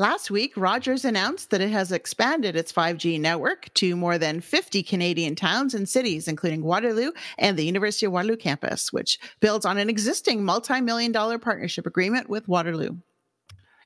Last 0.00 0.30
week, 0.30 0.52
Rogers 0.56 1.04
announced 1.04 1.50
that 1.50 1.60
it 1.60 1.70
has 1.70 1.90
expanded 1.90 2.54
its 2.54 2.72
5G 2.72 3.18
network 3.18 3.74
to 3.74 3.96
more 3.96 4.16
than 4.16 4.40
50 4.40 4.84
Canadian 4.84 5.34
towns 5.34 5.74
and 5.74 5.88
cities, 5.88 6.28
including 6.28 6.62
Waterloo 6.62 7.10
and 7.36 7.58
the 7.58 7.64
University 7.64 8.06
of 8.06 8.12
Waterloo 8.12 8.36
campus, 8.36 8.92
which 8.92 9.18
builds 9.40 9.66
on 9.66 9.76
an 9.76 9.90
existing 9.90 10.44
multi 10.44 10.80
million 10.80 11.10
dollar 11.10 11.36
partnership 11.36 11.84
agreement 11.84 12.28
with 12.28 12.46
Waterloo. 12.46 12.98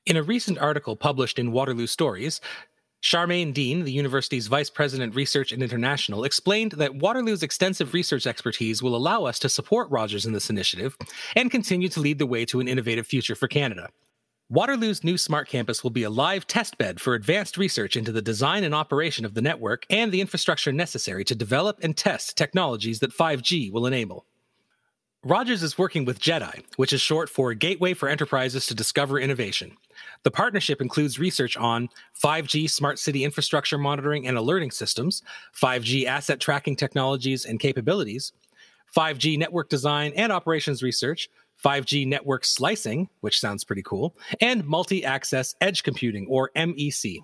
In 0.05 0.15
a 0.15 0.21
recent 0.21 0.59
article 0.59 0.95
published 0.95 1.39
in 1.39 1.51
Waterloo 1.51 1.87
Stories, 1.87 2.41
Charmaine 3.01 3.51
Dean, 3.51 3.83
the 3.83 3.91
university's 3.91 4.45
vice 4.45 4.69
president 4.69 5.15
research 5.15 5.51
and 5.51 5.63
international, 5.63 6.25
explained 6.25 6.73
that 6.73 6.93
Waterloo's 6.93 7.41
extensive 7.41 7.91
research 7.91 8.27
expertise 8.27 8.83
will 8.83 8.95
allow 8.95 9.23
us 9.23 9.39
to 9.39 9.49
support 9.49 9.89
Rogers 9.89 10.27
in 10.27 10.33
this 10.33 10.51
initiative 10.51 10.95
and 11.35 11.49
continue 11.49 11.89
to 11.89 11.99
lead 11.99 12.19
the 12.19 12.27
way 12.27 12.45
to 12.45 12.59
an 12.59 12.67
innovative 12.67 13.07
future 13.07 13.33
for 13.33 13.47
Canada. 13.47 13.89
Waterloo's 14.49 15.03
new 15.03 15.17
smart 15.17 15.47
campus 15.47 15.83
will 15.83 15.89
be 15.89 16.03
a 16.03 16.09
live 16.09 16.45
testbed 16.47 16.99
for 16.99 17.15
advanced 17.15 17.57
research 17.57 17.95
into 17.95 18.11
the 18.11 18.21
design 18.21 18.63
and 18.65 18.75
operation 18.75 19.23
of 19.23 19.33
the 19.33 19.41
network 19.41 19.85
and 19.89 20.11
the 20.11 20.21
infrastructure 20.21 20.73
necessary 20.73 21.23
to 21.23 21.33
develop 21.33 21.79
and 21.81 21.95
test 21.95 22.37
technologies 22.37 22.99
that 22.99 23.15
5G 23.15 23.71
will 23.71 23.85
enable. 23.85 24.25
Rogers 25.25 25.63
is 25.63 25.77
working 25.77 26.03
with 26.03 26.19
GEDI, 26.19 26.65
which 26.75 26.91
is 26.91 26.99
short 26.99 27.29
for 27.29 27.53
Gateway 27.53 27.93
for 27.93 28.09
Enterprises 28.09 28.65
to 28.67 28.75
Discover 28.75 29.21
Innovation. 29.21 29.77
The 30.23 30.31
partnership 30.31 30.81
includes 30.81 31.17
research 31.17 31.55
on 31.55 31.87
5G 32.21 32.69
smart 32.69 32.99
city 32.99 33.23
infrastructure 33.23 33.77
monitoring 33.77 34.27
and 34.27 34.37
alerting 34.37 34.71
systems, 34.71 35.23
5G 35.57 36.05
asset 36.05 36.41
tracking 36.41 36.75
technologies 36.75 37.45
and 37.45 37.57
capabilities, 37.57 38.33
5G 38.93 39.37
network 39.37 39.69
design 39.69 40.11
and 40.17 40.33
operations 40.33 40.83
research, 40.83 41.29
5G 41.63 42.07
network 42.07 42.45
slicing, 42.45 43.09
which 43.21 43.39
sounds 43.39 43.63
pretty 43.63 43.83
cool, 43.83 44.15
and 44.41 44.65
multi 44.65 45.03
access 45.03 45.55
edge 45.61 45.83
computing, 45.83 46.27
or 46.29 46.51
MEC. 46.55 47.19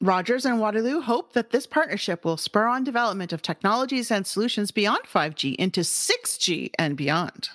Rogers 0.00 0.44
and 0.44 0.60
Waterloo 0.60 1.00
hope 1.00 1.32
that 1.32 1.50
this 1.50 1.66
partnership 1.66 2.24
will 2.24 2.36
spur 2.36 2.68
on 2.68 2.84
development 2.84 3.32
of 3.32 3.42
technologies 3.42 4.12
and 4.12 4.26
solutions 4.26 4.70
beyond 4.70 5.04
5G 5.12 5.56
into 5.56 5.80
6G 5.80 6.70
and 6.78 6.96
beyond. 6.96 7.48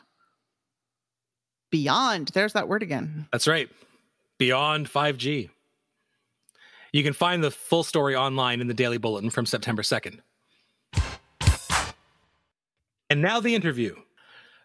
Beyond, 1.71 2.29
there's 2.33 2.53
that 2.53 2.67
word 2.67 2.83
again. 2.83 3.27
That's 3.31 3.47
right. 3.47 3.69
Beyond 4.37 4.91
5G. 4.91 5.49
You 6.91 7.03
can 7.03 7.13
find 7.13 7.43
the 7.43 7.49
full 7.49 7.83
story 7.83 8.15
online 8.15 8.61
in 8.61 8.67
the 8.67 8.73
Daily 8.73 8.97
Bulletin 8.97 9.29
from 9.29 9.45
September 9.45 9.81
2nd. 9.81 10.19
And 13.09 13.21
now 13.21 13.39
the 13.39 13.55
interview. 13.55 13.95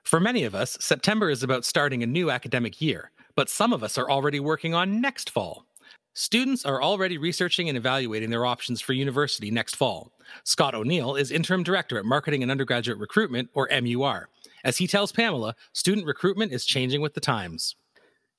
For 0.09 0.21
many 0.21 0.45
of 0.45 0.55
us, 0.55 0.79
September 0.81 1.29
is 1.29 1.43
about 1.43 1.67
starting 1.67 2.03
a 2.03 2.07
new 2.07 2.31
academic 2.31 2.81
year, 2.81 3.11
but 3.37 3.50
some 3.50 3.75
of 3.75 3.83
us 3.83 3.99
are 3.99 4.11
already 4.11 4.41
working 4.41 4.73
on 4.73 5.03
next 5.03 5.29
fall. 5.29 5.67
Students 6.15 6.65
are 6.65 6.83
already 6.83 7.19
researching 7.19 7.69
and 7.69 7.77
evaluating 7.77 8.31
their 8.31 8.47
options 8.47 8.81
for 8.81 8.95
university 8.95 9.50
next 9.50 9.77
fall. 9.77 10.11
Scott 10.45 10.75
O'Neill 10.75 11.15
is 11.15 11.31
interim 11.31 11.62
director 11.62 11.99
at 11.99 12.07
Marketing 12.07 12.41
and 12.43 12.50
Undergraduate 12.50 12.99
Recruitment, 12.99 13.50
or 13.53 13.69
MUR. 13.71 14.31
As 14.65 14.79
he 14.79 14.87
tells 14.87 15.12
Pamela, 15.12 15.55
student 15.75 16.07
recruitment 16.07 16.53
is 16.53 16.65
changing 16.65 17.03
with 17.03 17.12
the 17.12 17.21
times. 17.21 17.77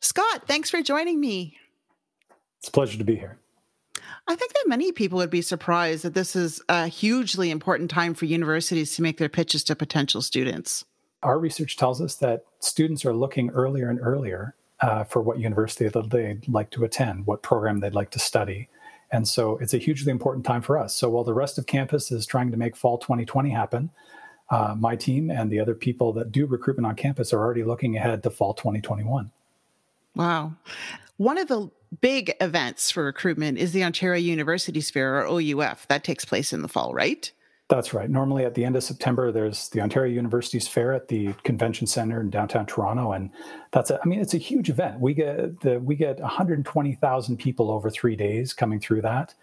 Scott, 0.01 0.47
thanks 0.47 0.71
for 0.71 0.81
joining 0.81 1.19
me. 1.19 1.55
It's 2.57 2.69
a 2.69 2.71
pleasure 2.71 2.97
to 2.97 3.03
be 3.03 3.15
here. 3.15 3.37
I 4.27 4.35
think 4.35 4.53
that 4.53 4.65
many 4.65 4.91
people 4.91 5.17
would 5.19 5.29
be 5.29 5.43
surprised 5.43 6.03
that 6.03 6.15
this 6.15 6.35
is 6.35 6.63
a 6.67 6.87
hugely 6.87 7.51
important 7.51 7.91
time 7.91 8.15
for 8.15 8.25
universities 8.25 8.95
to 8.95 9.03
make 9.03 9.19
their 9.19 9.29
pitches 9.29 9.63
to 9.65 9.75
potential 9.75 10.23
students. 10.23 10.83
Our 11.23 11.39
research 11.39 11.77
tells 11.77 12.01
us 12.01 12.15
that 12.15 12.45
students 12.59 13.05
are 13.05 13.13
looking 13.13 13.49
earlier 13.49 13.89
and 13.89 13.99
earlier 14.01 14.55
uh, 14.79 15.03
for 15.03 15.21
what 15.21 15.39
university 15.39 15.87
they'd 15.87 16.47
like 16.47 16.69
to 16.71 16.83
attend, 16.83 17.25
what 17.25 17.41
program 17.41 17.79
they'd 17.79 17.93
like 17.93 18.11
to 18.11 18.19
study. 18.19 18.69
And 19.11 19.27
so 19.27 19.57
it's 19.57 19.73
a 19.73 19.77
hugely 19.77 20.11
important 20.11 20.45
time 20.45 20.61
for 20.61 20.77
us. 20.77 20.95
So 20.95 21.09
while 21.09 21.23
the 21.23 21.33
rest 21.33 21.57
of 21.57 21.65
campus 21.65 22.11
is 22.11 22.25
trying 22.25 22.51
to 22.51 22.57
make 22.57 22.75
fall 22.75 22.97
2020 22.97 23.49
happen, 23.49 23.89
uh, 24.49 24.75
my 24.77 24.95
team 24.95 25.29
and 25.29 25.51
the 25.51 25.59
other 25.59 25.75
people 25.75 26.13
that 26.13 26.31
do 26.31 26.45
recruitment 26.45 26.85
on 26.85 26.95
campus 26.95 27.33
are 27.33 27.39
already 27.39 27.63
looking 27.63 27.97
ahead 27.97 28.23
to 28.23 28.29
fall 28.29 28.53
2021. 28.53 29.31
Wow. 30.15 30.53
One 31.17 31.37
of 31.37 31.47
the 31.47 31.69
big 32.01 32.33
events 32.39 32.91
for 32.91 33.03
recruitment 33.03 33.57
is 33.57 33.73
the 33.73 33.83
Ontario 33.83 34.19
Universities 34.19 34.89
Fair, 34.89 35.25
or 35.25 35.39
OUF. 35.39 35.87
That 35.87 36.03
takes 36.03 36.25
place 36.25 36.53
in 36.53 36.61
the 36.61 36.67
fall, 36.67 36.93
right? 36.93 37.31
That's 37.69 37.93
right. 37.93 38.09
Normally 38.09 38.45
at 38.45 38.55
the 38.55 38.65
end 38.65 38.75
of 38.75 38.83
September, 38.83 39.31
there's 39.31 39.69
the 39.69 39.79
Ontario 39.79 40.11
Universities 40.11 40.67
Fair 40.67 40.91
at 40.91 41.07
the 41.07 41.33
Convention 41.43 41.85
Center 41.85 42.19
in 42.19 42.31
downtown 42.31 42.65
Toronto, 42.65 43.11
and 43.11 43.29
that's 43.71 43.91
a, 43.91 43.99
I 44.03 44.07
mean, 44.07 44.19
it's 44.19 44.33
a 44.33 44.39
huge 44.39 44.71
event. 44.71 44.99
We 44.99 45.13
get 45.13 45.61
the 45.61 45.79
we 45.79 45.95
get 45.95 46.19
120,000 46.19 47.37
people 47.37 47.69
over 47.69 47.91
three 47.91 48.15
days 48.15 48.53
coming 48.53 48.79
through 48.79 49.03
that. 49.03 49.35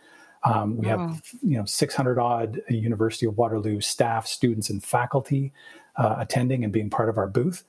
Um, 0.42 0.76
we 0.76 0.88
have 0.88 1.22
you 1.40 1.56
know 1.56 1.64
600 1.64 2.18
odd 2.18 2.60
University 2.68 3.26
of 3.26 3.38
Waterloo 3.38 3.80
staff, 3.80 4.26
students, 4.26 4.70
and 4.70 4.82
faculty 4.82 5.52
uh, 5.94 6.16
attending 6.18 6.64
and 6.64 6.72
being 6.72 6.90
part 6.90 7.08
of 7.08 7.18
our 7.18 7.28
booth. 7.28 7.62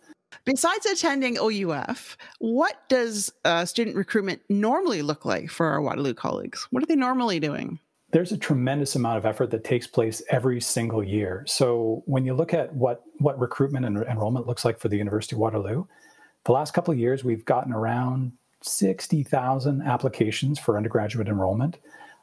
Besides 0.44 0.88
attending 0.88 1.38
OUF, 1.38 2.18
what 2.40 2.90
does 2.90 3.32
uh, 3.46 3.66
student 3.66 3.96
recruitment 3.96 4.42
normally 4.50 5.04
look 5.04 5.24
like 5.24 5.52
for 5.52 5.68
our 5.68 5.82
Waterloo 5.82 6.16
colleagues? 6.16 6.68
What 6.72 6.82
are 6.82 6.88
they 6.88 6.96
normally 6.96 7.40
doing? 7.40 7.80
There's 8.12 8.32
a 8.32 8.38
tremendous 8.38 8.96
amount 8.96 9.18
of 9.18 9.26
effort 9.26 9.52
that 9.52 9.64
takes 9.64 9.86
place 9.86 10.22
every 10.30 10.62
single 10.62 11.04
year. 11.04 11.44
So 11.46 12.04
when 12.06 12.26
you 12.26 12.34
look 12.34 12.54
at 12.54 12.74
what 12.74 13.04
what 13.20 13.40
recruitment 13.40 13.86
and 13.86 13.98
enrollment 13.98 14.48
looks 14.48 14.64
like 14.64 14.80
for 14.80 14.88
the 14.88 14.98
University 14.98 15.36
of 15.36 15.40
Waterloo, 15.40 15.86
the 16.46 16.54
last 16.54 16.74
couple 16.74 16.94
of 16.94 17.00
years 17.00 17.24
we've 17.24 17.44
gotten 17.44 17.74
around 17.74 18.32
60,000 18.62 19.82
applications 19.82 20.58
for 20.58 20.78
undergraduate 20.78 21.28
enrollment. 21.28 21.78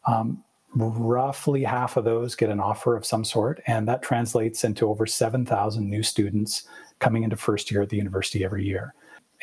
Um, 0.06 0.42
roughly 0.74 1.62
half 1.62 1.96
of 1.96 2.04
those 2.04 2.34
get 2.34 2.50
an 2.50 2.60
offer 2.60 2.96
of 2.96 3.06
some 3.06 3.24
sort, 3.24 3.60
and 3.66 3.86
that 3.86 4.02
translates 4.02 4.64
into 4.64 4.88
over 4.88 5.06
7,000 5.06 5.88
new 5.88 6.02
students 6.02 6.64
coming 6.98 7.22
into 7.22 7.36
first 7.36 7.70
year 7.70 7.82
at 7.82 7.90
the 7.90 7.96
university 7.96 8.44
every 8.44 8.64
year. 8.64 8.94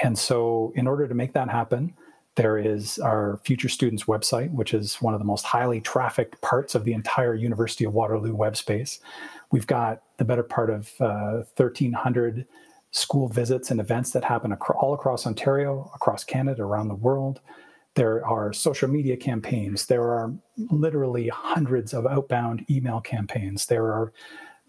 And 0.03 0.17
so, 0.17 0.73
in 0.75 0.87
order 0.87 1.07
to 1.07 1.13
make 1.13 1.33
that 1.33 1.49
happen, 1.49 1.93
there 2.35 2.57
is 2.57 2.97
our 2.99 3.39
Future 3.43 3.69
Students 3.69 4.05
website, 4.05 4.51
which 4.51 4.73
is 4.73 5.01
one 5.01 5.13
of 5.13 5.19
the 5.19 5.25
most 5.25 5.45
highly 5.45 5.81
trafficked 5.81 6.41
parts 6.41 6.75
of 6.75 6.85
the 6.85 6.93
entire 6.93 7.35
University 7.35 7.83
of 7.83 7.93
Waterloo 7.93 8.33
web 8.33 8.55
space. 8.55 8.99
We've 9.51 9.67
got 9.67 10.01
the 10.17 10.25
better 10.25 10.43
part 10.43 10.69
of 10.69 10.89
uh, 11.01 11.43
1,300 11.57 12.45
school 12.91 13.27
visits 13.27 13.69
and 13.71 13.79
events 13.79 14.11
that 14.11 14.23
happen 14.23 14.53
ac- 14.53 14.73
all 14.79 14.93
across 14.93 15.27
Ontario, 15.27 15.91
across 15.93 16.23
Canada, 16.23 16.63
around 16.63 16.87
the 16.87 16.95
world. 16.95 17.41
There 17.95 18.25
are 18.25 18.53
social 18.53 18.87
media 18.87 19.17
campaigns. 19.17 19.87
There 19.87 20.03
are 20.03 20.33
literally 20.69 21.27
hundreds 21.27 21.93
of 21.93 22.05
outbound 22.07 22.65
email 22.69 23.01
campaigns. 23.01 23.65
There 23.65 23.87
are 23.87 24.13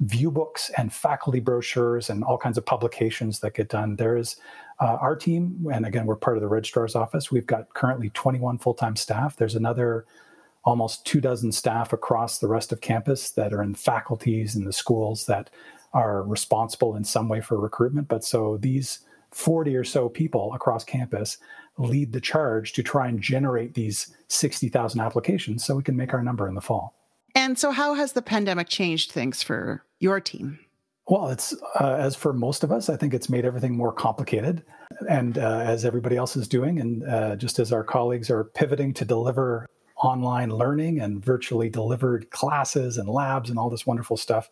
view 0.00 0.32
books 0.32 0.70
and 0.76 0.92
faculty 0.92 1.38
brochures 1.38 2.10
and 2.10 2.24
all 2.24 2.38
kinds 2.38 2.58
of 2.58 2.66
publications 2.66 3.38
that 3.40 3.54
get 3.54 3.68
done. 3.68 3.94
There's 3.94 4.36
uh, 4.82 4.98
our 5.00 5.14
team, 5.14 5.64
and 5.72 5.86
again, 5.86 6.06
we're 6.06 6.16
part 6.16 6.36
of 6.36 6.40
the 6.40 6.48
registrar's 6.48 6.96
office. 6.96 7.30
We've 7.30 7.46
got 7.46 7.72
currently 7.72 8.10
21 8.10 8.58
full 8.58 8.74
time 8.74 8.96
staff. 8.96 9.36
There's 9.36 9.54
another 9.54 10.04
almost 10.64 11.06
two 11.06 11.20
dozen 11.20 11.52
staff 11.52 11.92
across 11.92 12.38
the 12.38 12.48
rest 12.48 12.72
of 12.72 12.80
campus 12.80 13.30
that 13.30 13.52
are 13.52 13.62
in 13.62 13.76
faculties 13.76 14.56
in 14.56 14.64
the 14.64 14.72
schools 14.72 15.26
that 15.26 15.50
are 15.94 16.24
responsible 16.24 16.96
in 16.96 17.04
some 17.04 17.28
way 17.28 17.40
for 17.40 17.60
recruitment. 17.60 18.08
But 18.08 18.24
so 18.24 18.56
these 18.56 19.00
40 19.30 19.76
or 19.76 19.84
so 19.84 20.08
people 20.08 20.52
across 20.52 20.82
campus 20.82 21.38
lead 21.78 22.12
the 22.12 22.20
charge 22.20 22.72
to 22.72 22.82
try 22.82 23.06
and 23.06 23.20
generate 23.20 23.74
these 23.74 24.12
60,000 24.28 25.00
applications 25.00 25.64
so 25.64 25.76
we 25.76 25.84
can 25.84 25.96
make 25.96 26.12
our 26.12 26.24
number 26.24 26.48
in 26.48 26.54
the 26.54 26.60
fall. 26.60 26.92
And 27.36 27.56
so, 27.56 27.70
how 27.70 27.94
has 27.94 28.12
the 28.12 28.20
pandemic 28.20 28.68
changed 28.68 29.12
things 29.12 29.42
for 29.42 29.84
your 30.00 30.20
team? 30.20 30.58
Well, 31.08 31.28
it's 31.28 31.52
uh, 31.80 31.96
as 31.98 32.14
for 32.14 32.32
most 32.32 32.62
of 32.62 32.70
us, 32.70 32.88
I 32.88 32.96
think 32.96 33.12
it's 33.12 33.28
made 33.28 33.44
everything 33.44 33.76
more 33.76 33.92
complicated, 33.92 34.62
and 35.08 35.36
uh, 35.36 35.58
as 35.58 35.84
everybody 35.84 36.16
else 36.16 36.36
is 36.36 36.46
doing, 36.46 36.78
and 36.78 37.04
uh, 37.04 37.36
just 37.36 37.58
as 37.58 37.72
our 37.72 37.82
colleagues 37.82 38.30
are 38.30 38.44
pivoting 38.44 38.94
to 38.94 39.04
deliver 39.04 39.66
online 39.96 40.50
learning 40.50 41.00
and 41.00 41.24
virtually 41.24 41.68
delivered 41.68 42.30
classes 42.30 42.98
and 42.98 43.08
labs 43.08 43.50
and 43.50 43.58
all 43.58 43.70
this 43.70 43.86
wonderful 43.86 44.16
stuff, 44.16 44.48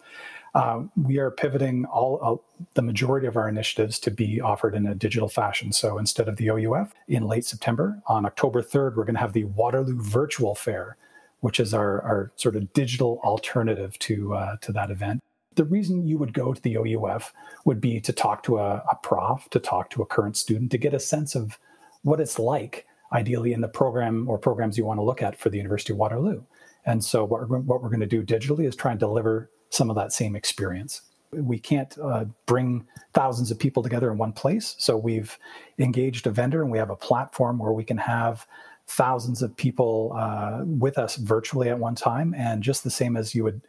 uh, 0.55 0.81
we 0.97 1.19
are 1.19 1.31
pivoting 1.31 1.85
all 1.87 2.45
the 2.75 2.83
majority 2.83 3.27
of 3.27 3.37
our 3.37 3.49
initiatives 3.49 3.99
to 4.01 4.11
be 4.11 4.41
offered 4.41 4.75
in 4.75 4.87
a 4.87 4.95
digital 4.95 5.29
fashion. 5.29 5.73
So 5.73 5.99
instead 5.99 6.29
of 6.29 6.37
the 6.37 6.51
OUF 6.51 6.93
in 7.09 7.27
late 7.27 7.45
September, 7.45 8.01
on 8.07 8.27
October 8.27 8.63
3rd, 8.63 8.97
we're 8.97 9.05
going 9.05 9.15
to 9.15 9.21
have 9.21 9.33
the 9.33 9.45
Waterloo 9.45 10.01
Virtual 10.01 10.55
Fair, 10.55 10.97
which 11.41 11.61
is 11.61 11.75
our, 11.75 12.03
our 12.03 12.33
sort 12.37 12.57
of 12.57 12.73
digital 12.73 13.21
alternative 13.23 13.99
to 14.01 14.35
uh, 14.35 14.57
to 14.63 14.73
that 14.73 14.91
event. 14.91 15.21
The 15.57 15.65
reason 15.65 16.07
you 16.07 16.17
would 16.19 16.33
go 16.33 16.53
to 16.53 16.63
the 16.63 16.77
OUF 16.77 17.33
would 17.65 17.81
be 17.81 18.01
to 18.01 18.13
talk 18.13 18.43
to 18.45 18.59
a, 18.59 18.77
a 18.91 18.97
prof, 19.03 19.49
to 19.51 19.59
talk 19.59 19.91
to 19.91 20.03
a 20.03 20.07
current 20.07 20.37
student, 20.37 20.71
to 20.71 20.79
get 20.79 20.95
a 20.95 21.01
sense 21.01 21.35
of 21.35 21.59
what 22.03 22.21
it's 22.21 22.39
like, 22.39 22.87
ideally 23.13 23.53
in 23.53 23.61
the 23.61 23.69
program 23.69 24.29
or 24.29 24.39
programs 24.39 24.79
you 24.79 24.85
want 24.85 24.99
to 24.99 25.03
look 25.05 25.23
at 25.23 25.39
for 25.39 25.51
the 25.51 25.57
University 25.57 25.93
of 25.93 25.99
Waterloo. 25.99 26.43
And 26.87 27.05
so 27.05 27.25
what 27.25 27.49
we're, 27.49 27.59
what 27.59 27.83
we're 27.83 27.89
going 27.89 28.01
to 28.01 28.07
do 28.07 28.23
digitally 28.23 28.65
is 28.65 28.77
try 28.77 28.93
and 28.93 29.01
deliver 29.01 29.51
some 29.71 29.91
of 29.91 29.97
that 29.97 30.13
same 30.13 30.37
experience. 30.37 31.03
We 31.33 31.59
can't 31.59 31.97
uh, 31.99 32.25
bring 32.47 32.87
thousands 33.13 33.51
of 33.51 33.59
people 33.59 33.83
together 33.83 34.11
in 34.11 34.19
one 34.19 34.33
place. 34.33 34.75
So 34.79 34.97
we've 34.97 35.39
engaged 35.79 36.27
a 36.27 36.31
vendor 36.31 36.63
and 36.63 36.71
we 36.71 36.79
have 36.79 36.91
a 36.91 36.97
platform 36.97 37.59
where 37.59 37.73
we 37.73 37.85
can 37.85 37.99
have 37.99 38.47
thousands 38.87 39.41
of 39.41 39.57
people 39.57 40.13
uh, 40.17 40.63
with 40.65 40.99
us 40.99 41.17
virtually 41.17 41.69
at 41.69 41.79
one 41.79 41.95
time. 41.95 42.35
And 42.35 42.63
just 42.63 42.83
the 42.83 42.91
same 42.91 43.17
as 43.17 43.35
you 43.35 43.45
would 43.45 43.61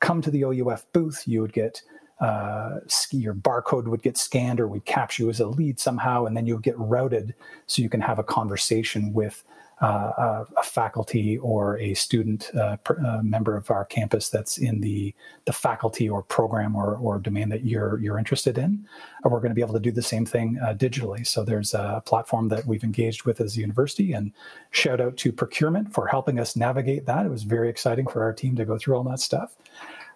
come 0.00 0.22
to 0.22 0.30
the 0.30 0.44
OUF 0.44 0.90
booth, 0.92 1.22
you 1.26 1.40
would 1.40 1.52
get 1.52 1.82
uh, 2.20 2.80
your 3.12 3.34
barcode 3.34 3.86
would 3.86 4.02
get 4.02 4.16
scanned 4.16 4.58
or 4.58 4.66
we'd 4.66 4.84
capture 4.84 5.22
you 5.22 5.30
as 5.30 5.38
a 5.38 5.46
lead 5.46 5.78
somehow, 5.78 6.24
and 6.24 6.36
then 6.36 6.46
you 6.46 6.54
would 6.54 6.64
get 6.64 6.78
routed 6.78 7.34
so 7.66 7.80
you 7.80 7.88
can 7.88 8.00
have 8.00 8.18
a 8.18 8.24
conversation 8.24 9.12
with 9.12 9.44
uh, 9.80 10.44
a, 10.56 10.62
faculty 10.62 11.38
or 11.38 11.78
a 11.78 11.94
student 11.94 12.50
uh, 12.54 12.76
per, 12.78 12.98
uh, 13.04 13.22
member 13.22 13.56
of 13.56 13.70
our 13.70 13.84
campus 13.84 14.28
that's 14.28 14.58
in 14.58 14.80
the 14.80 15.14
the 15.44 15.52
faculty 15.52 16.08
or 16.08 16.22
program 16.22 16.74
or, 16.74 16.96
or 16.96 17.18
domain 17.18 17.48
that 17.48 17.64
you're 17.64 17.98
you're 18.00 18.18
interested 18.18 18.58
in. 18.58 18.84
We're 19.24 19.40
going 19.40 19.50
to 19.50 19.54
be 19.54 19.62
able 19.62 19.74
to 19.74 19.80
do 19.80 19.92
the 19.92 20.02
same 20.02 20.26
thing 20.26 20.58
uh, 20.62 20.74
digitally. 20.74 21.26
So 21.26 21.44
there's 21.44 21.74
a 21.74 22.02
platform 22.04 22.48
that 22.48 22.66
we've 22.66 22.84
engaged 22.84 23.24
with 23.24 23.40
as 23.40 23.56
a 23.56 23.60
university, 23.60 24.12
and 24.12 24.32
shout 24.70 25.00
out 25.00 25.16
to 25.18 25.32
procurement 25.32 25.92
for 25.92 26.08
helping 26.08 26.40
us 26.40 26.56
navigate 26.56 27.06
that. 27.06 27.26
It 27.26 27.30
was 27.30 27.44
very 27.44 27.68
exciting 27.68 28.06
for 28.06 28.22
our 28.22 28.32
team 28.32 28.56
to 28.56 28.64
go 28.64 28.78
through 28.78 28.96
all 28.96 29.04
that 29.04 29.20
stuff. 29.20 29.56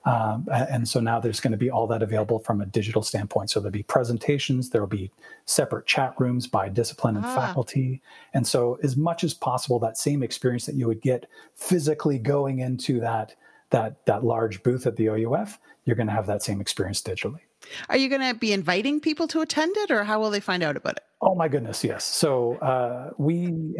Um, 0.04 0.48
and 0.52 0.88
so 0.88 0.98
now 1.00 1.20
there's 1.20 1.40
going 1.40 1.52
to 1.52 1.58
be 1.58 1.70
all 1.70 1.86
that 1.86 2.02
available 2.02 2.40
from 2.40 2.60
a 2.60 2.66
digital 2.66 3.02
standpoint. 3.02 3.50
So 3.50 3.60
there'll 3.60 3.70
be 3.70 3.84
presentations, 3.84 4.70
there'll 4.70 4.88
be 4.88 5.10
separate 5.46 5.86
chat 5.86 6.14
rooms 6.18 6.46
by 6.46 6.68
discipline 6.68 7.16
and 7.16 7.24
ah. 7.24 7.34
faculty. 7.34 8.02
And 8.34 8.46
so, 8.46 8.78
as 8.82 8.96
much 8.96 9.22
as 9.22 9.32
possible, 9.32 9.78
that 9.80 9.96
same 9.96 10.22
experience 10.22 10.66
that 10.66 10.74
you 10.74 10.88
would 10.88 11.02
get 11.02 11.28
physically 11.54 12.18
going 12.18 12.58
into 12.58 13.00
that 13.00 13.36
that 13.70 14.04
that 14.06 14.24
large 14.24 14.62
booth 14.62 14.86
at 14.86 14.96
the 14.96 15.08
OUF, 15.08 15.58
you're 15.84 15.96
going 15.96 16.08
to 16.08 16.12
have 16.12 16.26
that 16.26 16.42
same 16.42 16.60
experience 16.60 17.00
digitally. 17.00 17.40
Are 17.88 17.96
you 17.96 18.08
going 18.08 18.20
to 18.20 18.34
be 18.38 18.52
inviting 18.52 19.00
people 19.00 19.28
to 19.28 19.40
attend 19.40 19.76
it, 19.78 19.90
or 19.90 20.04
how 20.04 20.20
will 20.20 20.30
they 20.30 20.40
find 20.40 20.62
out 20.62 20.76
about 20.76 20.96
it? 20.96 21.04
Oh 21.24 21.36
my 21.36 21.46
goodness, 21.46 21.84
yes. 21.84 22.04
So 22.04 22.56
uh, 22.56 23.10
we 23.16 23.76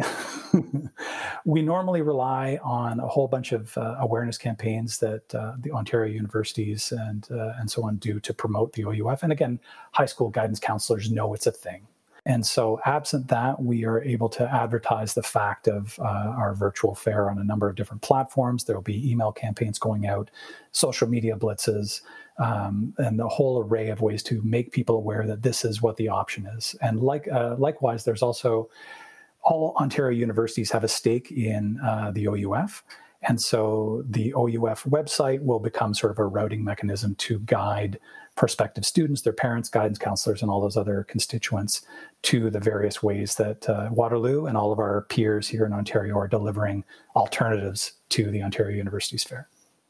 we 1.45 1.61
normally 1.61 2.01
rely 2.01 2.57
on 2.63 3.01
a 3.01 3.07
whole 3.07 3.27
bunch 3.27 3.51
of 3.51 3.77
uh, 3.77 3.97
awareness 3.99 4.37
campaigns 4.37 4.99
that 4.99 5.35
uh, 5.35 5.55
the 5.59 5.71
Ontario 5.71 6.13
universities 6.13 6.93
and 6.93 7.27
uh, 7.29 7.53
and 7.59 7.69
so 7.69 7.83
on 7.83 7.97
do 7.97 8.21
to 8.21 8.33
promote 8.33 8.73
the 8.73 8.85
OUF. 8.85 9.23
And 9.23 9.33
again, 9.33 9.59
high 9.91 10.05
school 10.05 10.29
guidance 10.29 10.59
counselors 10.59 11.11
know 11.11 11.33
it's 11.33 11.45
a 11.45 11.51
thing. 11.51 11.87
And 12.25 12.45
so, 12.45 12.79
absent 12.85 13.27
that, 13.27 13.61
we 13.61 13.83
are 13.83 14.01
able 14.01 14.29
to 14.29 14.49
advertise 14.49 15.13
the 15.13 15.23
fact 15.23 15.67
of 15.67 15.99
uh, 15.99 16.03
our 16.03 16.53
virtual 16.53 16.95
fair 16.95 17.29
on 17.29 17.37
a 17.37 17.43
number 17.43 17.67
of 17.67 17.75
different 17.75 18.01
platforms. 18.01 18.63
There 18.63 18.77
will 18.77 18.81
be 18.81 19.11
email 19.11 19.33
campaigns 19.33 19.77
going 19.77 20.07
out, 20.07 20.31
social 20.71 21.09
media 21.09 21.35
blitzes, 21.35 22.01
um, 22.37 22.93
and 22.97 23.19
the 23.19 23.27
whole 23.27 23.61
array 23.61 23.89
of 23.89 23.99
ways 23.99 24.23
to 24.23 24.41
make 24.41 24.71
people 24.71 24.95
aware 24.95 25.27
that 25.27 25.41
this 25.41 25.65
is 25.65 25.81
what 25.81 25.97
the 25.97 26.07
option 26.07 26.45
is. 26.45 26.75
And 26.81 27.01
like 27.01 27.27
uh, 27.27 27.55
likewise, 27.57 28.05
there's 28.05 28.23
also 28.23 28.69
all 29.43 29.75
Ontario 29.77 30.17
universities 30.17 30.71
have 30.71 30.85
a 30.85 30.87
stake 30.87 31.29
in 31.31 31.77
uh, 31.83 32.11
the 32.11 32.27
OUF. 32.27 32.83
And 33.27 33.41
so 33.41 34.03
the 34.09 34.33
OUF 34.33 34.83
website 34.83 35.41
will 35.41 35.59
become 35.59 35.93
sort 35.93 36.11
of 36.11 36.19
a 36.19 36.25
routing 36.25 36.63
mechanism 36.63 37.15
to 37.15 37.39
guide 37.39 37.99
prospective 38.35 38.85
students, 38.85 39.21
their 39.21 39.33
parents, 39.33 39.69
guidance 39.69 39.97
counselors, 39.97 40.41
and 40.41 40.49
all 40.49 40.59
those 40.59 40.75
other 40.75 41.03
constituents 41.03 41.81
to 42.23 42.49
the 42.49 42.59
various 42.59 43.03
ways 43.03 43.35
that 43.35 43.69
uh, 43.69 43.89
Waterloo 43.91 44.45
and 44.45 44.57
all 44.57 44.71
of 44.71 44.79
our 44.79 45.03
peers 45.09 45.47
here 45.47 45.65
in 45.65 45.73
Ontario 45.73 46.17
are 46.17 46.27
delivering 46.27 46.83
alternatives 47.15 47.93
to 48.09 48.29
the 48.31 48.41
Ontario 48.41 48.75
Universities 48.75 49.23
Fair. 49.23 49.47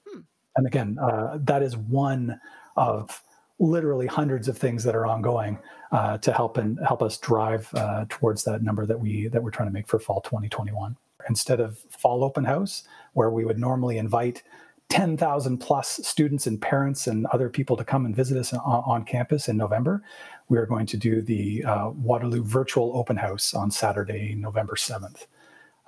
Hmm. 0.08 0.22
And 0.58 0.68
again, 0.68 0.98
uh, 1.00 1.40
that 1.42 1.64
is 1.64 1.78
one 1.78 2.40
of 2.76 3.24
literally 3.60 4.08
hundreds 4.08 4.48
of 4.48 4.58
things 4.58 4.84
that 4.84 4.96
are 4.96 5.06
ongoing 5.06 5.58
uh, 5.92 6.18
to 6.18 6.34
help 6.34 6.58
and 6.58 6.80
help 6.86 7.02
us 7.02 7.18
drive 7.18 7.70
uh, 7.76 8.06
towards 8.10 8.44
that 8.44 8.62
number 8.62 8.86
that 8.86 9.00
we 9.00 9.28
that 9.28 9.42
we're 9.42 9.52
trying 9.52 9.70
to 9.70 9.74
make 9.74 9.88
for 9.88 10.00
fall 10.00 10.22
2021. 10.22 10.98
Instead 11.30 11.60
of 11.60 11.78
fall 11.90 12.24
open 12.24 12.44
house, 12.44 12.84
where 13.14 13.30
we 13.30 13.46
would 13.46 13.60
normally 13.60 13.98
invite 13.98 14.44
10,000 14.90 15.58
plus 15.58 16.00
students 16.04 16.46
and 16.46 16.62
parents 16.62 17.08
and 17.08 17.26
other 17.28 17.50
people 17.50 17.76
to 17.78 17.84
come 17.84 18.06
and 18.06 18.16
visit 18.16 18.38
us 18.38 18.54
on, 18.54 18.60
on 18.62 19.04
campus 19.04 19.48
in 19.48 19.58
November. 19.58 20.04
We 20.50 20.58
are 20.58 20.66
going 20.66 20.86
to 20.88 20.98
do 20.98 21.22
the 21.22 21.64
uh, 21.64 21.90
Waterloo 21.90 22.44
Virtual 22.44 22.96
Open 22.96 23.18
House 23.18 23.54
on 23.54 23.72
Saturday, 23.72 24.36
November 24.36 24.76
7th. 24.76 25.26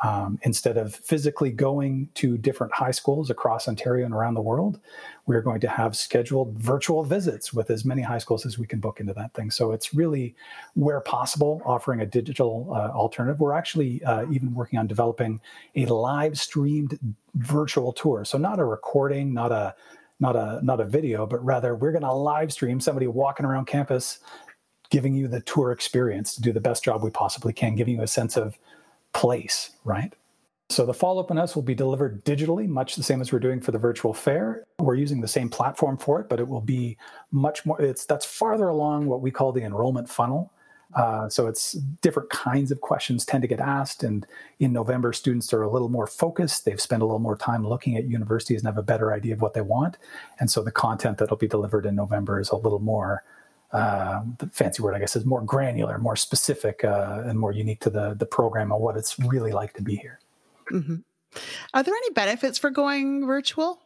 Um, 0.04 0.40
instead 0.44 0.76
of 0.76 0.94
physically 0.94 1.52
going 1.52 2.10
to 2.16 2.38
different 2.38 2.74
high 2.74 2.92
schools 2.92 3.30
across 3.30 3.68
Ontario 3.70 4.04
and 4.04 4.14
around 4.14 4.34
the 4.34 4.42
world, 4.42 4.80
we're 5.26 5.42
going 5.42 5.62
to 5.62 5.70
have 5.70 5.96
scheduled 5.96 6.54
virtual 6.60 7.04
visits 7.04 7.54
with 7.54 7.70
as 7.70 7.86
many 7.86 8.02
high 8.02 8.18
schools 8.18 8.46
as 8.46 8.60
we 8.60 8.68
can 8.68 8.82
book 8.82 9.00
into 9.00 9.14
that 9.14 9.34
thing. 9.34 9.50
So 9.50 9.72
it's 9.72 9.94
really, 9.94 10.36
where 10.74 11.00
possible, 11.00 11.62
offering 11.66 12.02
a 12.02 12.06
digital 12.06 12.68
uh, 12.72 12.90
alternative. 12.96 13.40
We're 13.40 13.54
actually 13.54 14.04
uh, 14.04 14.26
even 14.30 14.54
working 14.54 14.80
on 14.80 14.86
developing 14.86 15.40
a 15.76 15.86
live 15.86 16.38
streamed 16.38 17.00
virtual 17.36 17.94
tour. 17.94 18.26
So 18.26 18.38
not 18.38 18.60
a 18.60 18.66
recording, 18.66 19.34
not 19.34 19.54
a 19.54 19.76
not 20.20 20.36
a 20.36 20.60
not 20.62 20.80
a 20.82 20.86
video, 20.86 21.26
but 21.26 21.44
rather 21.44 21.74
we're 21.76 21.92
going 21.92 22.04
to 22.04 22.14
live 22.14 22.52
stream 22.52 22.80
somebody 22.82 23.08
walking 23.08 23.46
around 23.46 23.66
campus, 23.66 24.20
giving 24.90 25.14
you 25.14 25.28
the 25.28 25.42
tour 25.42 25.72
experience 25.72 26.36
to 26.36 26.42
do 26.42 26.52
the 26.52 26.62
best 26.62 26.84
job 26.84 27.02
we 27.02 27.10
possibly 27.10 27.54
can, 27.54 27.76
giving 27.76 27.96
you 27.96 28.02
a 28.02 28.08
sense 28.08 28.38
of 28.38 28.58
place, 29.16 29.72
right? 29.86 30.14
So 30.70 30.86
the 30.86 30.94
Fall 30.94 31.20
Open 31.20 31.38
House 31.38 31.56
will 31.56 31.64
be 31.64 31.74
delivered 31.74 32.26
digitally, 32.26 32.68
much 32.68 32.96
the 32.96 33.04
same 33.04 33.22
as 33.22 33.32
we're 33.32 33.40
doing 33.40 33.62
for 33.62 33.72
the 33.72 33.78
virtual 33.78 34.14
fair. 34.14 34.66
We're 34.80 34.96
using 34.96 35.22
the 35.22 35.28
same 35.28 35.48
platform 35.48 35.98
for 35.98 36.20
it, 36.20 36.28
but 36.28 36.40
it 36.40 36.48
will 36.48 36.62
be 36.62 36.98
much 37.32 37.66
more. 37.66 37.82
It's 37.82 38.06
that's 38.06 38.26
farther 38.26 38.68
along 38.68 39.06
what 39.06 39.22
we 39.22 39.32
call 39.32 39.52
the 39.52 39.64
enrollment 39.64 40.10
funnel. 40.10 40.52
Uh, 40.96 41.30
so 41.30 41.48
it's 41.48 41.74
different 42.02 42.30
kinds 42.30 42.72
of 42.72 42.82
questions 42.82 43.26
tend 43.26 43.42
to 43.42 43.48
get 43.48 43.60
asked, 43.60 44.04
and 44.04 44.26
in 44.60 44.74
November, 44.74 45.14
students 45.14 45.54
are 45.54 45.64
a 45.64 45.70
little 45.70 45.90
more 45.90 46.08
focused. 46.08 46.66
They've 46.66 46.82
spent 46.82 47.02
a 47.02 47.06
little 47.06 47.20
more 47.20 47.38
time 47.38 47.68
looking 47.68 47.96
at 47.98 48.06
universities 48.06 48.62
and 48.62 48.68
have 48.68 48.78
a 48.78 48.84
better 48.84 49.14
idea 49.14 49.34
of 49.34 49.42
what 49.42 49.54
they 49.54 49.62
want, 49.62 49.98
and 50.40 50.50
so 50.50 50.64
the 50.64 50.72
content 50.72 51.20
that'll 51.20 51.38
be 51.38 51.48
delivered 51.48 51.86
in 51.86 51.96
November 51.96 52.40
is 52.40 52.50
a 52.50 52.56
little 52.56 52.80
more 52.80 53.24
uh, 53.76 54.22
the 54.40 54.48
fancy 54.48 54.82
word, 54.82 54.96
I 54.96 55.00
guess, 55.00 55.16
is 55.16 55.26
more 55.26 55.42
granular, 55.42 55.98
more 55.98 56.16
specific, 56.16 56.84
uh, 56.84 57.24
and 57.26 57.38
more 57.38 57.52
unique 57.52 57.82
to 57.82 57.90
the 57.90 58.14
the 58.14 58.26
program 58.26 58.72
and 58.72 58.82
what 58.82 58.96
it's 58.96 59.20
really 59.20 59.52
like 59.52 59.74
to 59.74 59.82
be 59.82 59.96
here. 59.98 60.20
Mm-hmm. 60.72 60.96
Are 61.74 61.84
there 61.84 61.94
any 61.94 62.10
benefits 62.12 62.58
for 62.58 62.70
going 62.70 63.26
virtual? 63.26 63.80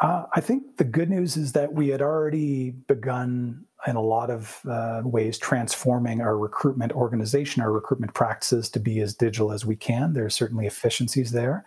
Uh, 0.00 0.26
I 0.34 0.40
think 0.40 0.76
the 0.76 0.84
good 0.84 1.10
news 1.10 1.36
is 1.36 1.52
that 1.52 1.72
we 1.72 1.88
had 1.88 2.02
already 2.02 2.70
begun 2.70 3.64
in 3.86 3.94
a 3.94 4.02
lot 4.02 4.30
of 4.30 4.60
uh, 4.68 5.02
ways 5.04 5.38
transforming 5.38 6.20
our 6.20 6.36
recruitment 6.36 6.92
organization, 6.92 7.62
our 7.62 7.70
recruitment 7.70 8.12
practices 8.14 8.68
to 8.70 8.80
be 8.80 9.00
as 9.00 9.14
digital 9.14 9.52
as 9.52 9.64
we 9.64 9.76
can. 9.76 10.12
There 10.12 10.24
are 10.24 10.30
certainly 10.30 10.66
efficiencies 10.66 11.30
there. 11.30 11.64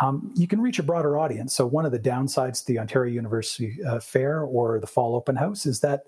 Um, 0.00 0.32
you 0.34 0.48
can 0.48 0.60
reach 0.60 0.80
a 0.80 0.82
broader 0.82 1.18
audience. 1.18 1.54
So, 1.54 1.66
one 1.66 1.86
of 1.86 1.92
the 1.92 2.00
downsides 2.00 2.60
to 2.60 2.72
the 2.72 2.78
Ontario 2.80 3.14
University 3.14 3.82
uh, 3.84 4.00
Fair 4.00 4.42
or 4.42 4.80
the 4.80 4.86
Fall 4.86 5.14
Open 5.14 5.36
House 5.36 5.66
is 5.66 5.80
that 5.80 6.06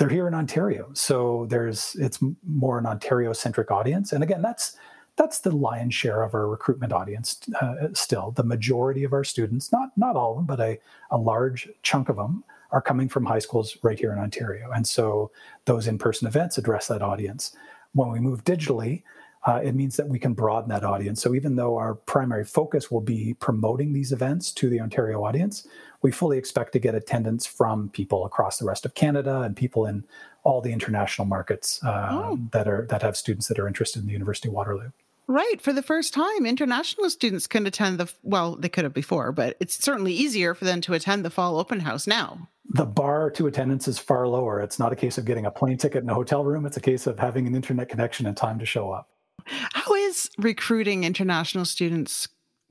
they're 0.00 0.08
here 0.08 0.26
in 0.26 0.32
Ontario. 0.32 0.88
So 0.94 1.46
there's 1.50 1.94
it's 1.96 2.18
more 2.48 2.78
an 2.78 2.86
Ontario 2.86 3.34
centric 3.34 3.70
audience, 3.70 4.12
and 4.12 4.24
again, 4.24 4.40
that's 4.40 4.76
that's 5.16 5.40
the 5.40 5.54
lion's 5.54 5.94
share 5.94 6.22
of 6.22 6.34
our 6.34 6.48
recruitment 6.48 6.90
audience. 6.90 7.38
Uh, 7.60 7.88
still, 7.92 8.30
the 8.30 8.42
majority 8.42 9.04
of 9.04 9.12
our 9.12 9.24
students, 9.24 9.70
not 9.70 9.90
not 9.98 10.16
all 10.16 10.30
of 10.30 10.36
them, 10.38 10.46
but 10.46 10.58
a, 10.58 10.80
a 11.10 11.18
large 11.18 11.68
chunk 11.82 12.08
of 12.08 12.16
them, 12.16 12.42
are 12.70 12.80
coming 12.80 13.10
from 13.10 13.26
high 13.26 13.38
schools 13.38 13.76
right 13.82 13.98
here 13.98 14.10
in 14.10 14.18
Ontario, 14.18 14.70
and 14.70 14.88
so 14.88 15.30
those 15.66 15.86
in 15.86 15.98
person 15.98 16.26
events 16.26 16.56
address 16.56 16.88
that 16.88 17.02
audience. 17.02 17.54
When 17.92 18.10
we 18.10 18.20
move 18.20 18.42
digitally, 18.42 19.02
uh, 19.46 19.60
it 19.62 19.74
means 19.74 19.96
that 19.96 20.08
we 20.08 20.18
can 20.18 20.34
broaden 20.34 20.68
that 20.68 20.84
audience. 20.84 21.22
So 21.22 21.34
even 21.34 21.56
though 21.56 21.76
our 21.76 21.94
primary 21.94 22.44
focus 22.44 22.90
will 22.90 23.00
be 23.00 23.34
promoting 23.34 23.92
these 23.92 24.12
events 24.12 24.52
to 24.52 24.68
the 24.68 24.80
Ontario 24.80 25.24
audience, 25.24 25.66
we 26.02 26.10
fully 26.10 26.36
expect 26.36 26.72
to 26.74 26.78
get 26.78 26.94
attendance 26.94 27.46
from 27.46 27.88
people 27.90 28.24
across 28.24 28.58
the 28.58 28.66
rest 28.66 28.84
of 28.84 28.94
Canada 28.94 29.40
and 29.40 29.56
people 29.56 29.86
in 29.86 30.04
all 30.42 30.60
the 30.60 30.72
international 30.72 31.26
markets 31.26 31.82
uh, 31.84 32.36
that 32.52 32.66
are 32.66 32.86
that 32.88 33.02
have 33.02 33.16
students 33.16 33.48
that 33.48 33.58
are 33.58 33.68
interested 33.68 34.00
in 34.00 34.06
the 34.06 34.12
University 34.12 34.48
of 34.48 34.54
Waterloo. 34.54 34.90
Right. 35.26 35.60
For 35.60 35.72
the 35.72 35.82
first 35.82 36.12
time, 36.12 36.44
international 36.44 37.08
students 37.08 37.46
can 37.46 37.64
attend 37.64 38.00
the, 38.00 38.12
well, 38.24 38.56
they 38.56 38.68
could 38.68 38.82
have 38.82 38.92
before, 38.92 39.30
but 39.30 39.56
it's 39.60 39.76
certainly 39.76 40.12
easier 40.12 40.54
for 40.54 40.64
them 40.64 40.80
to 40.80 40.94
attend 40.94 41.24
the 41.24 41.30
fall 41.30 41.60
open 41.60 41.78
house 41.78 42.08
now. 42.08 42.48
The 42.70 42.84
bar 42.84 43.30
to 43.32 43.46
attendance 43.46 43.86
is 43.86 43.96
far 43.96 44.26
lower. 44.26 44.60
It's 44.60 44.80
not 44.80 44.92
a 44.92 44.96
case 44.96 45.18
of 45.18 45.24
getting 45.24 45.46
a 45.46 45.50
plane 45.52 45.76
ticket 45.76 46.02
and 46.02 46.10
a 46.10 46.14
hotel 46.14 46.44
room. 46.44 46.66
It's 46.66 46.78
a 46.78 46.80
case 46.80 47.06
of 47.06 47.20
having 47.20 47.46
an 47.46 47.54
internet 47.54 47.88
connection 47.88 48.26
and 48.26 48.36
time 48.36 48.58
to 48.58 48.66
show 48.66 48.90
up. 48.90 49.08
How 49.50 49.94
is 49.94 50.30
recruiting 50.38 51.04
international 51.04 51.64
students 51.64 52.28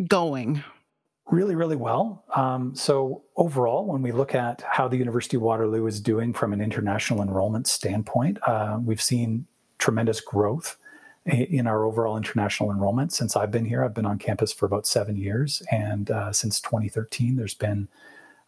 going? 0.07 0.63
Really, 1.31 1.55
really 1.55 1.75
well. 1.75 2.23
Um, 2.35 2.73
so, 2.73 3.23
overall, 3.35 3.85
when 3.85 4.01
we 4.01 4.11
look 4.11 4.33
at 4.33 4.63
how 4.67 4.87
the 4.87 4.97
University 4.97 5.37
of 5.37 5.43
Waterloo 5.43 5.85
is 5.85 6.01
doing 6.01 6.33
from 6.33 6.53
an 6.53 6.61
international 6.61 7.21
enrollment 7.21 7.67
standpoint, 7.67 8.39
uh, 8.47 8.79
we've 8.83 9.01
seen 9.01 9.45
tremendous 9.77 10.21
growth 10.21 10.77
in 11.25 11.67
our 11.67 11.83
overall 11.83 12.17
international 12.17 12.71
enrollment 12.71 13.13
since 13.13 13.35
I've 13.35 13.51
been 13.51 13.65
here. 13.65 13.83
I've 13.83 13.93
been 13.93 14.07
on 14.07 14.17
campus 14.17 14.51
for 14.51 14.65
about 14.65 14.87
seven 14.87 15.17
years, 15.17 15.61
and 15.71 16.09
uh, 16.09 16.31
since 16.31 16.59
2013, 16.61 17.35
there's 17.35 17.53
been 17.53 17.87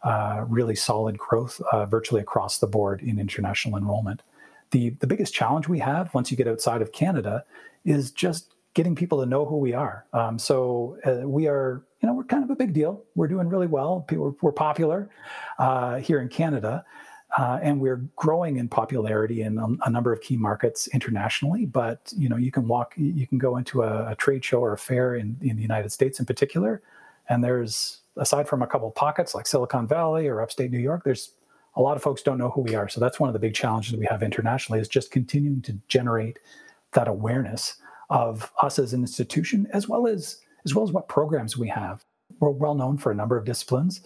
uh, 0.02 0.44
really 0.48 0.74
solid 0.74 1.16
growth 1.18 1.60
uh, 1.70 1.86
virtually 1.86 2.20
across 2.20 2.58
the 2.58 2.66
board 2.66 3.00
in 3.00 3.20
international 3.20 3.76
enrollment. 3.76 4.22
The, 4.72 4.90
the 5.00 5.06
biggest 5.06 5.32
challenge 5.32 5.68
we 5.68 5.78
have 5.78 6.12
once 6.12 6.30
you 6.30 6.36
get 6.36 6.48
outside 6.48 6.82
of 6.82 6.92
Canada 6.92 7.44
is 7.84 8.10
just 8.10 8.54
getting 8.74 8.94
people 8.94 9.20
to 9.20 9.26
know 9.26 9.44
who 9.44 9.58
we 9.58 9.74
are. 9.74 10.06
Um, 10.12 10.38
so 10.38 10.96
uh, 11.04 11.26
we 11.28 11.46
are, 11.46 11.84
you 12.00 12.08
know, 12.08 12.14
we're 12.14 12.24
kind 12.24 12.42
of 12.42 12.50
a 12.50 12.56
big 12.56 12.72
deal. 12.72 13.02
We're 13.14 13.28
doing 13.28 13.48
really 13.48 13.66
well. 13.66 14.00
People, 14.00 14.36
we're 14.40 14.52
popular 14.52 15.10
uh, 15.58 15.96
here 15.96 16.20
in 16.20 16.28
Canada, 16.28 16.84
uh, 17.36 17.58
and 17.62 17.80
we're 17.80 18.04
growing 18.16 18.56
in 18.56 18.68
popularity 18.68 19.42
in 19.42 19.58
a, 19.58 19.66
a, 19.86 19.90
number 19.90 20.12
of 20.12 20.20
key 20.20 20.36
markets 20.36 20.88
internationally. 20.88 21.66
But 21.66 22.12
you 22.16 22.28
know, 22.28 22.36
you 22.36 22.50
can 22.50 22.66
walk, 22.66 22.94
you 22.96 23.26
can 23.26 23.38
go 23.38 23.56
into 23.56 23.82
a, 23.82 24.12
a 24.12 24.14
trade 24.14 24.44
show 24.44 24.60
or 24.60 24.72
a 24.72 24.78
fair 24.78 25.14
in, 25.16 25.36
in 25.42 25.56
the 25.56 25.62
United 25.62 25.92
States 25.92 26.18
in 26.18 26.26
particular, 26.26 26.82
and 27.28 27.44
there's 27.44 27.98
aside 28.16 28.48
from 28.48 28.62
a 28.62 28.66
couple 28.66 28.90
pockets 28.90 29.34
like 29.34 29.46
Silicon 29.46 29.86
Valley 29.86 30.28
or 30.28 30.40
upstate 30.40 30.70
New 30.70 30.78
York, 30.78 31.02
there's 31.04 31.32
a 31.76 31.82
lot 31.82 31.96
of 31.96 32.02
folks 32.02 32.22
don't 32.22 32.38
know 32.38 32.50
who 32.50 32.60
we 32.60 32.74
are. 32.74 32.88
So 32.88 33.00
that's 33.00 33.18
one 33.18 33.28
of 33.28 33.32
the 33.32 33.38
big 33.38 33.54
challenges 33.54 33.96
we 33.96 34.06
have 34.06 34.22
internationally 34.22 34.80
is 34.80 34.88
just 34.88 35.10
continuing 35.10 35.62
to 35.62 35.78
generate 35.88 36.38
that 36.92 37.08
awareness 37.08 37.76
of 38.10 38.52
us 38.60 38.78
as 38.78 38.92
an 38.92 39.00
institution, 39.00 39.66
as 39.72 39.88
well 39.88 40.06
as 40.06 40.38
as 40.64 40.74
well 40.74 40.84
as 40.84 40.92
what 40.92 41.08
programs 41.08 41.56
we 41.56 41.68
have. 41.68 42.04
We're 42.38 42.50
well 42.50 42.74
known 42.74 42.98
for 42.98 43.10
a 43.10 43.14
number 43.14 43.36
of 43.36 43.44
disciplines. 43.44 44.02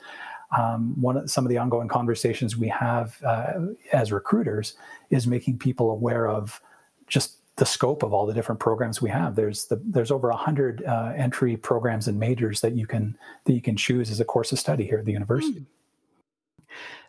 Um, 0.57 0.98
one 1.00 1.16
of 1.16 1.31
some 1.31 1.44
of 1.44 1.50
the 1.50 1.59
ongoing 1.59 1.88
conversations 1.88 2.57
we 2.57 2.68
have 2.68 3.20
uh, 3.24 3.55
as 3.92 4.12
recruiters 4.12 4.74
is 5.11 5.26
making 5.26 5.59
people 5.59 5.90
aware 5.90 6.29
of 6.29 6.61
just 7.09 7.38
the 7.57 7.66
scope 7.66 8.02
of 8.02 8.12
all 8.12 8.26
the 8.26 8.35
different 8.35 8.61
programs 8.61 9.02
we 9.02 9.11
have. 9.11 9.35
There's 9.35 9.66
the, 9.66 9.81
there's 9.85 10.11
over 10.11 10.31
hundred 10.31 10.85
uh, 10.85 11.12
entry 11.16 11.57
programs 11.57 12.07
and 12.07 12.18
majors 12.18 12.61
that 12.61 12.74
you 12.74 12.87
can 12.87 13.18
that 13.44 13.55
you 13.55 13.62
can 13.62 13.76
choose 13.76 14.11
as 14.11 14.20
a 14.20 14.24
course 14.24 14.52
of 14.52 14.59
study 14.59 14.87
here 14.87 14.98
at 14.98 15.05
the 15.05 15.12
university. 15.12 15.66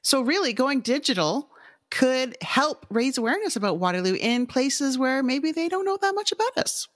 So 0.02 0.22
really, 0.22 0.54
going 0.54 0.82
digital 0.82 1.50
could 1.92 2.36
help 2.42 2.86
raise 2.90 3.18
awareness 3.18 3.56
about 3.56 3.80
Waterloo 3.80 4.16
in 4.20 4.46
places 4.46 4.98
where 4.98 5.24
maybe 5.24 5.52
they 5.52 5.70
don't 5.70 5.86
know 5.86 5.98
that 6.02 6.16
much 6.16 6.32
about 6.32 6.58
us. 6.58 6.88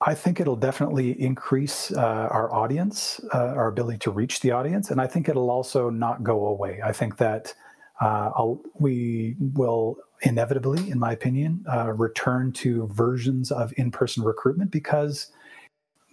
I 0.00 0.14
think 0.14 0.40
it'll 0.40 0.56
definitely 0.56 1.20
increase 1.20 1.90
uh, 1.92 2.28
our 2.30 2.52
audience, 2.52 3.20
uh, 3.32 3.54
our 3.56 3.68
ability 3.68 3.98
to 3.98 4.10
reach 4.10 4.40
the 4.40 4.50
audience, 4.50 4.90
and 4.90 5.00
I 5.00 5.06
think 5.06 5.28
it'll 5.28 5.50
also 5.50 5.90
not 5.90 6.22
go 6.22 6.46
away. 6.46 6.80
I 6.84 6.92
think 6.92 7.16
that 7.18 7.54
Uh, 7.98 8.56
we 8.78 9.36
will 9.54 9.96
inevitably, 10.20 10.90
in 10.90 10.98
my 10.98 11.12
opinion, 11.12 11.64
uh, 11.72 11.94
return 11.94 12.52
to 12.52 12.86
versions 12.92 13.50
of 13.50 13.72
in 13.78 13.90
person 13.90 14.22
recruitment 14.22 14.70
because 14.70 15.32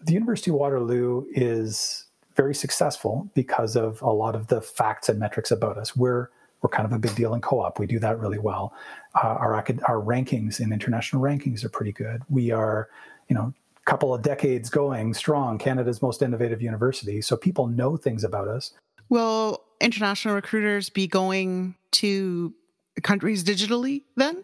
the 0.06 0.14
University 0.14 0.50
of 0.50 0.56
Waterloo 0.56 1.26
is 1.34 2.03
very 2.36 2.56
successful 2.56 3.30
because 3.34 3.76
of 3.76 4.02
a 4.02 4.10
lot 4.10 4.36
of 4.36 4.48
the 4.48 4.62
facts 4.62 5.10
and 5.10 5.20
metrics 5.20 5.52
about 5.52 5.78
us. 5.78 5.96
We're 5.96 6.30
we're 6.62 6.70
kind 6.70 6.86
of 6.86 6.94
a 6.94 7.00
big 7.00 7.14
deal 7.16 7.34
in 7.34 7.42
co-op. 7.42 7.78
We 7.78 7.88
do 7.88 8.00
that 8.00 8.20
really 8.20 8.40
well. 8.40 8.74
Uh, 9.16 9.28
our 9.28 9.54
our 9.54 10.02
rankings 10.02 10.60
in 10.60 10.72
international 10.72 11.22
rankings 11.22 11.64
are 11.64 11.70
pretty 11.70 11.92
good. 11.92 12.24
We 12.30 12.52
are, 12.52 12.90
you 13.28 13.36
know, 13.36 13.54
a 13.76 13.90
couple 13.90 14.14
of 14.14 14.22
decades 14.22 14.70
going 14.70 15.14
strong, 15.14 15.58
Canada's 15.58 16.02
most 16.02 16.22
innovative 16.22 16.62
university. 16.62 17.22
So 17.22 17.36
people 17.36 17.68
know 17.68 17.98
things 17.98 18.24
about 18.24 18.48
us. 18.48 18.72
Will 19.10 19.62
international 19.82 20.36
recruiters 20.36 20.90
be 20.90 21.08
going 21.08 21.76
to 21.92 22.54
countries 23.02 23.44
digitally 23.44 24.04
then? 24.16 24.44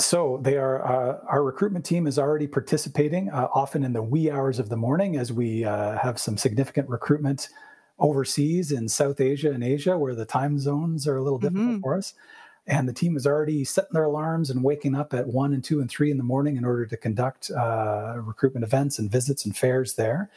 So 0.00 0.38
they 0.42 0.56
are. 0.56 0.84
Uh, 0.84 1.18
our 1.28 1.42
recruitment 1.42 1.84
team 1.84 2.06
is 2.06 2.18
already 2.18 2.46
participating, 2.46 3.30
uh, 3.30 3.48
often 3.52 3.82
in 3.82 3.92
the 3.92 4.02
wee 4.02 4.30
hours 4.30 4.58
of 4.58 4.68
the 4.68 4.76
morning, 4.76 5.16
as 5.16 5.32
we 5.32 5.64
uh, 5.64 5.98
have 5.98 6.20
some 6.20 6.36
significant 6.36 6.88
recruitment 6.88 7.48
overseas 7.98 8.70
in 8.70 8.88
South 8.88 9.20
Asia 9.20 9.50
and 9.50 9.64
Asia, 9.64 9.98
where 9.98 10.14
the 10.14 10.24
time 10.24 10.58
zones 10.58 11.08
are 11.08 11.16
a 11.16 11.22
little 11.22 11.38
difficult 11.38 11.66
mm-hmm. 11.66 11.80
for 11.80 11.96
us. 11.96 12.14
And 12.68 12.88
the 12.88 12.92
team 12.92 13.16
is 13.16 13.26
already 13.26 13.64
setting 13.64 13.90
their 13.92 14.04
alarms 14.04 14.50
and 14.50 14.62
waking 14.62 14.94
up 14.94 15.14
at 15.14 15.26
one 15.26 15.52
and 15.52 15.64
two 15.64 15.80
and 15.80 15.90
three 15.90 16.10
in 16.10 16.18
the 16.18 16.22
morning 16.22 16.56
in 16.56 16.64
order 16.64 16.86
to 16.86 16.96
conduct 16.96 17.50
uh, 17.50 18.14
recruitment 18.18 18.62
events 18.62 18.98
and 18.98 19.10
visits 19.10 19.44
and 19.46 19.56
fairs 19.56 19.94
there. 19.94 20.30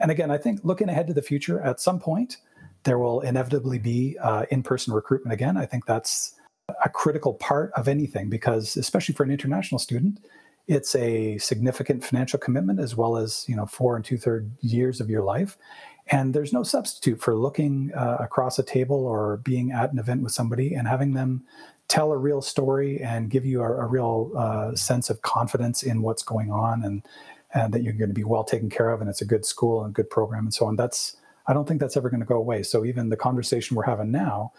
And 0.00 0.10
again, 0.10 0.30
I 0.30 0.38
think 0.38 0.60
looking 0.62 0.88
ahead 0.88 1.06
to 1.08 1.12
the 1.12 1.22
future, 1.22 1.60
at 1.60 1.80
some 1.80 1.98
point, 2.00 2.38
there 2.84 2.98
will 2.98 3.20
inevitably 3.20 3.78
be 3.78 4.16
uh, 4.18 4.46
in-person 4.50 4.94
recruitment 4.94 5.34
again. 5.34 5.56
I 5.56 5.66
think 5.66 5.84
that's 5.84 6.34
a 6.84 6.88
critical 6.88 7.34
part 7.34 7.72
of 7.72 7.88
anything 7.88 8.28
because, 8.28 8.76
especially 8.76 9.14
for 9.14 9.22
an 9.22 9.30
international 9.30 9.78
student, 9.78 10.20
it's 10.68 10.94
a 10.94 11.38
significant 11.38 12.04
financial 12.04 12.38
commitment 12.38 12.78
as 12.78 12.96
well 12.96 13.16
as 13.16 13.44
you 13.48 13.56
know 13.56 13.66
four 13.66 13.96
and 13.96 14.04
two 14.04 14.16
third 14.16 14.50
years 14.60 15.00
of 15.00 15.10
your 15.10 15.22
life. 15.22 15.58
And 16.08 16.34
there's 16.34 16.52
no 16.52 16.62
substitute 16.62 17.20
for 17.20 17.34
looking 17.34 17.92
uh, 17.94 18.16
across 18.20 18.58
a 18.58 18.62
table 18.62 19.06
or 19.06 19.38
being 19.38 19.70
at 19.70 19.92
an 19.92 19.98
event 19.98 20.22
with 20.22 20.32
somebody 20.32 20.74
and 20.74 20.88
having 20.88 21.14
them 21.14 21.44
tell 21.88 22.12
a 22.12 22.18
real 22.18 22.42
story 22.42 23.00
and 23.00 23.30
give 23.30 23.44
you 23.44 23.60
a, 23.62 23.70
a 23.70 23.86
real 23.86 24.32
uh, 24.36 24.74
sense 24.74 25.10
of 25.10 25.22
confidence 25.22 25.82
in 25.82 26.02
what's 26.02 26.22
going 26.22 26.50
on 26.50 26.82
and, 26.82 27.02
and 27.54 27.72
that 27.72 27.82
you're 27.82 27.92
going 27.92 28.10
to 28.10 28.14
be 28.14 28.24
well 28.24 28.44
taken 28.44 28.68
care 28.68 28.90
of 28.90 29.00
and 29.00 29.08
it's 29.08 29.20
a 29.20 29.26
good 29.26 29.44
school 29.44 29.84
and 29.84 29.94
good 29.94 30.10
program 30.10 30.44
and 30.44 30.54
so 30.54 30.66
on. 30.66 30.74
That's 30.74 31.16
I 31.46 31.52
don't 31.52 31.66
think 31.66 31.80
that's 31.80 31.96
ever 31.96 32.08
going 32.08 32.20
to 32.20 32.26
go 32.26 32.36
away. 32.36 32.62
So 32.62 32.84
even 32.84 33.08
the 33.08 33.16
conversation 33.16 33.76
we're 33.76 33.84
having 33.84 34.10
now, 34.10 34.52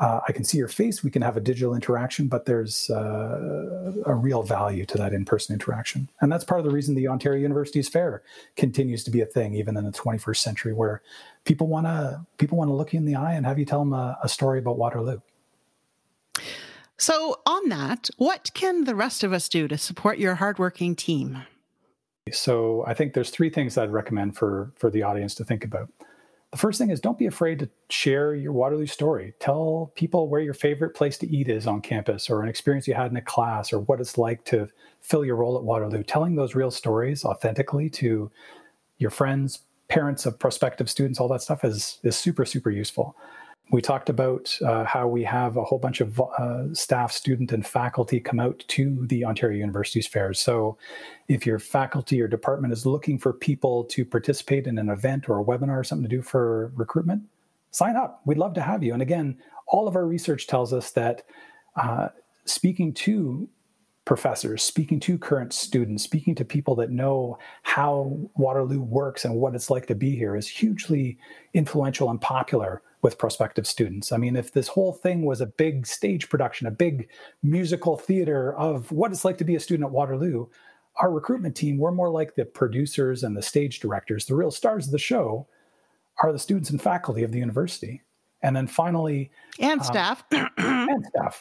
uh, 0.00 0.20
I 0.28 0.32
can 0.32 0.44
see 0.44 0.58
your 0.58 0.68
face. 0.68 1.02
We 1.02 1.10
can 1.10 1.22
have 1.22 1.36
a 1.36 1.40
digital 1.40 1.74
interaction, 1.74 2.28
but 2.28 2.44
there's 2.44 2.88
uh, 2.88 3.92
a 4.06 4.14
real 4.14 4.42
value 4.42 4.84
to 4.86 4.98
that 4.98 5.12
in-person 5.12 5.52
interaction, 5.52 6.08
and 6.20 6.30
that's 6.30 6.44
part 6.44 6.60
of 6.60 6.66
the 6.66 6.70
reason 6.70 6.94
the 6.94 7.08
Ontario 7.08 7.40
Universities 7.40 7.88
Fair 7.88 8.22
continues 8.56 9.02
to 9.04 9.10
be 9.10 9.20
a 9.20 9.26
thing, 9.26 9.54
even 9.54 9.76
in 9.76 9.84
the 9.84 9.90
21st 9.90 10.36
century, 10.36 10.72
where 10.72 11.02
people 11.44 11.66
want 11.66 11.86
to 11.86 12.24
people 12.38 12.56
want 12.56 12.68
to 12.68 12.74
look 12.74 12.92
you 12.92 12.98
in 12.98 13.06
the 13.06 13.16
eye 13.16 13.34
and 13.34 13.44
have 13.44 13.58
you 13.58 13.64
tell 13.64 13.80
them 13.80 13.92
a, 13.92 14.16
a 14.22 14.28
story 14.28 14.58
about 14.58 14.78
Waterloo. 14.78 15.20
So, 16.98 17.40
on 17.46 17.68
that, 17.68 18.10
what 18.18 18.50
can 18.54 18.84
the 18.84 18.94
rest 18.94 19.22
of 19.22 19.32
us 19.32 19.48
do 19.48 19.68
to 19.68 19.78
support 19.78 20.18
your 20.18 20.36
hardworking 20.36 20.96
team? 20.96 21.42
So, 22.32 22.84
I 22.86 22.94
think 22.94 23.14
there's 23.14 23.30
three 23.30 23.50
things 23.50 23.78
I'd 23.78 23.92
recommend 23.92 24.36
for 24.36 24.72
for 24.76 24.90
the 24.90 25.02
audience 25.02 25.34
to 25.36 25.44
think 25.44 25.64
about. 25.64 25.90
The 26.50 26.56
first 26.56 26.78
thing 26.78 26.90
is 26.90 27.00
don't 27.00 27.18
be 27.18 27.26
afraid 27.26 27.58
to 27.58 27.68
share 27.90 28.34
your 28.34 28.52
Waterloo 28.52 28.86
story. 28.86 29.34
Tell 29.38 29.92
people 29.94 30.28
where 30.28 30.40
your 30.40 30.54
favorite 30.54 30.94
place 30.94 31.18
to 31.18 31.28
eat 31.28 31.48
is 31.48 31.66
on 31.66 31.82
campus 31.82 32.30
or 32.30 32.42
an 32.42 32.48
experience 32.48 32.88
you 32.88 32.94
had 32.94 33.10
in 33.10 33.16
a 33.18 33.22
class 33.22 33.72
or 33.72 33.80
what 33.80 34.00
it's 34.00 34.16
like 34.16 34.44
to 34.46 34.68
fill 35.02 35.24
your 35.24 35.36
role 35.36 35.58
at 35.58 35.64
Waterloo. 35.64 36.02
Telling 36.02 36.36
those 36.36 36.54
real 36.54 36.70
stories 36.70 37.24
authentically 37.24 37.90
to 37.90 38.30
your 38.96 39.10
friends, 39.10 39.60
parents 39.88 40.24
of 40.24 40.38
prospective 40.38 40.88
students, 40.88 41.20
all 41.20 41.28
that 41.28 41.42
stuff 41.42 41.64
is, 41.64 41.98
is 42.02 42.16
super, 42.16 42.46
super 42.46 42.70
useful. 42.70 43.14
We 43.70 43.82
talked 43.82 44.08
about 44.08 44.56
uh, 44.64 44.84
how 44.84 45.06
we 45.08 45.22
have 45.24 45.58
a 45.58 45.64
whole 45.64 45.78
bunch 45.78 46.00
of 46.00 46.18
uh, 46.20 46.72
staff, 46.72 47.12
student, 47.12 47.52
and 47.52 47.66
faculty 47.66 48.18
come 48.18 48.40
out 48.40 48.64
to 48.68 49.06
the 49.08 49.26
Ontario 49.26 49.58
Universities 49.58 50.06
fairs. 50.06 50.40
So, 50.40 50.78
if 51.28 51.44
your 51.44 51.58
faculty 51.58 52.20
or 52.22 52.28
department 52.28 52.72
is 52.72 52.86
looking 52.86 53.18
for 53.18 53.34
people 53.34 53.84
to 53.84 54.06
participate 54.06 54.66
in 54.66 54.78
an 54.78 54.88
event 54.88 55.28
or 55.28 55.38
a 55.38 55.44
webinar 55.44 55.78
or 55.78 55.84
something 55.84 56.08
to 56.08 56.16
do 56.16 56.22
for 56.22 56.72
recruitment, 56.76 57.22
sign 57.70 57.96
up. 57.96 58.22
We'd 58.24 58.38
love 58.38 58.54
to 58.54 58.62
have 58.62 58.82
you. 58.82 58.94
And 58.94 59.02
again, 59.02 59.36
all 59.66 59.86
of 59.86 59.96
our 59.96 60.06
research 60.06 60.46
tells 60.46 60.72
us 60.72 60.92
that 60.92 61.24
uh, 61.76 62.08
speaking 62.46 62.94
to 62.94 63.48
professors, 64.06 64.62
speaking 64.62 64.98
to 64.98 65.18
current 65.18 65.52
students, 65.52 66.02
speaking 66.02 66.34
to 66.34 66.44
people 66.44 66.74
that 66.76 66.90
know 66.90 67.38
how 67.62 68.18
Waterloo 68.36 68.80
works 68.80 69.26
and 69.26 69.34
what 69.34 69.54
it's 69.54 69.68
like 69.68 69.86
to 69.86 69.94
be 69.94 70.16
here 70.16 70.34
is 70.34 70.48
hugely 70.48 71.18
influential 71.52 72.08
and 72.08 72.18
popular 72.18 72.80
with 73.02 73.18
prospective 73.18 73.66
students. 73.66 74.12
I 74.12 74.16
mean, 74.16 74.36
if 74.36 74.52
this 74.52 74.68
whole 74.68 74.92
thing 74.92 75.22
was 75.24 75.40
a 75.40 75.46
big 75.46 75.86
stage 75.86 76.28
production, 76.28 76.66
a 76.66 76.72
big 76.72 77.08
musical 77.42 77.96
theater 77.96 78.54
of 78.56 78.90
what 78.90 79.12
it's 79.12 79.24
like 79.24 79.38
to 79.38 79.44
be 79.44 79.54
a 79.54 79.60
student 79.60 79.86
at 79.86 79.92
Waterloo, 79.92 80.46
our 80.96 81.12
recruitment 81.12 81.56
team, 81.56 81.78
we're 81.78 81.92
more 81.92 82.10
like 82.10 82.34
the 82.34 82.44
producers 82.44 83.22
and 83.22 83.36
the 83.36 83.42
stage 83.42 83.80
directors. 83.80 84.26
The 84.26 84.34
real 84.34 84.50
stars 84.50 84.86
of 84.86 84.92
the 84.92 84.98
show 84.98 85.46
are 86.22 86.32
the 86.32 86.38
students 86.38 86.70
and 86.70 86.82
faculty 86.82 87.22
of 87.22 87.30
the 87.30 87.38
university. 87.38 88.02
And 88.42 88.54
then 88.54 88.66
finally, 88.66 89.30
and 89.60 89.80
um, 89.80 89.84
staff, 89.86 90.24
and 90.30 91.06
staff. 91.06 91.40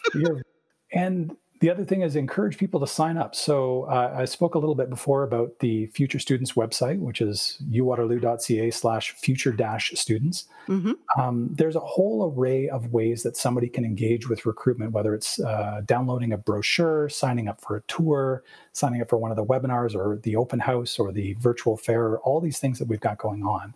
and 0.91 1.35
the 1.59 1.69
other 1.69 1.83
thing 1.83 2.01
is 2.01 2.15
encourage 2.15 2.57
people 2.57 2.79
to 2.79 2.87
sign 2.87 3.17
up. 3.17 3.35
So 3.35 3.83
uh, 3.83 4.13
I 4.15 4.25
spoke 4.25 4.55
a 4.55 4.59
little 4.59 4.75
bit 4.75 4.89
before 4.89 5.23
about 5.23 5.59
the 5.59 5.87
Future 5.87 6.19
Students 6.19 6.53
website, 6.53 6.99
which 6.99 7.21
is 7.21 7.61
uwaterloo.ca 7.71 8.69
slash 8.71 9.13
future 9.13 9.51
dash 9.51 9.91
students. 9.95 10.45
Mm-hmm. 10.67 10.91
Um, 11.19 11.49
there's 11.53 11.75
a 11.75 11.81
whole 11.81 12.31
array 12.31 12.69
of 12.69 12.93
ways 12.93 13.23
that 13.23 13.37
somebody 13.37 13.69
can 13.69 13.85
engage 13.85 14.29
with 14.29 14.45
recruitment, 14.45 14.91
whether 14.91 15.15
it's 15.15 15.39
uh, 15.39 15.81
downloading 15.85 16.31
a 16.33 16.37
brochure, 16.37 17.09
signing 17.09 17.47
up 17.47 17.61
for 17.61 17.77
a 17.77 17.81
tour, 17.83 18.43
signing 18.73 19.01
up 19.01 19.09
for 19.09 19.17
one 19.17 19.31
of 19.31 19.37
the 19.37 19.45
webinars 19.45 19.95
or 19.95 20.19
the 20.23 20.35
open 20.35 20.59
house 20.59 20.99
or 20.99 21.11
the 21.11 21.33
virtual 21.39 21.77
fair, 21.77 22.19
all 22.19 22.39
these 22.39 22.59
things 22.59 22.77
that 22.79 22.87
we've 22.87 22.99
got 22.99 23.17
going 23.17 23.43
on. 23.43 23.73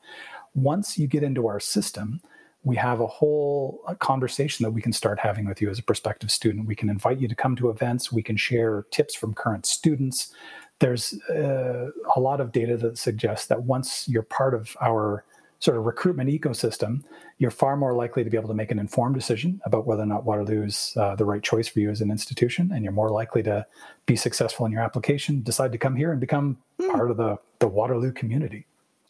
Once 0.54 0.98
you 1.00 1.08
get 1.08 1.24
into 1.24 1.48
our 1.48 1.60
system, 1.60 2.22
we 2.63 2.76
have 2.76 3.00
a 3.00 3.08
whole 3.08 3.82
uh, 3.88 3.95
conversation 3.95 4.63
that 4.63 4.71
we 4.71 4.82
can 4.82 4.93
start 4.93 5.19
having 5.19 5.45
with 5.45 5.62
you 5.62 5.69
as 5.69 5.80
a 5.80 5.84
prospective 5.84 6.30
student. 6.30 6.67
We 6.67 6.76
can 6.76 6.89
invite 6.89 7.19
you 7.19 7.28
to 7.28 7.36
come 7.36 7.56
to 7.58 7.69
events. 7.69 8.12
We 8.12 8.21
can 8.21 8.38
share 8.38 8.86
tips 8.91 9.15
from 9.15 9.34
current 9.34 9.65
students. 9.65 10.34
There's 10.80 11.13
uh, 11.30 11.89
a 12.15 12.19
lot 12.19 12.39
of 12.39 12.52
data 12.52 12.78
that 12.78 12.97
suggests 12.97 13.47
that 13.47 13.63
once 13.63 14.08
you're 14.08 14.24
part 14.24 14.54
of 14.54 14.76
our 14.82 15.24
sort 15.60 15.78
of 15.78 15.86
recruitment 15.86 16.28
ecosystem, 16.30 17.04
you're 17.38 17.52
far 17.52 17.78
more 17.78 17.93
likely 17.93 18.24
to 18.24 18.30
be 18.30 18.38
able 18.38 18.47
to 18.47 18.56
make 18.56 18.71
an 18.71 18.80
informed 18.80 19.13
decision 19.13 19.62
about 19.65 19.86
whether 19.86 20.02
or 20.02 20.08
not 20.08 20.26
Waterloo 20.26 20.63
is 20.63 20.93
uh, 20.97 21.15
the 21.15 21.26
right 21.26 21.43
choice 21.43 21.67
for 21.67 21.80
you 21.80 21.91
as 21.91 22.02
an 22.02 22.10
institution, 22.10 22.71
and 22.74 22.84
you're 22.84 22.93
more 22.93 23.12
likely 23.12 23.43
to 23.43 23.65
be 24.08 24.15
successful 24.15 24.65
in 24.65 24.71
your 24.71 24.82
application, 24.82 25.43
decide 25.43 25.71
to 25.71 25.78
come 25.78 25.95
here, 25.95 26.12
and 26.12 26.19
become 26.19 26.58
mm. 26.80 26.91
part 26.91 27.12
of 27.12 27.17
the 27.17 27.38
the 27.60 27.67
Waterloo 27.67 28.12
community. 28.12 28.65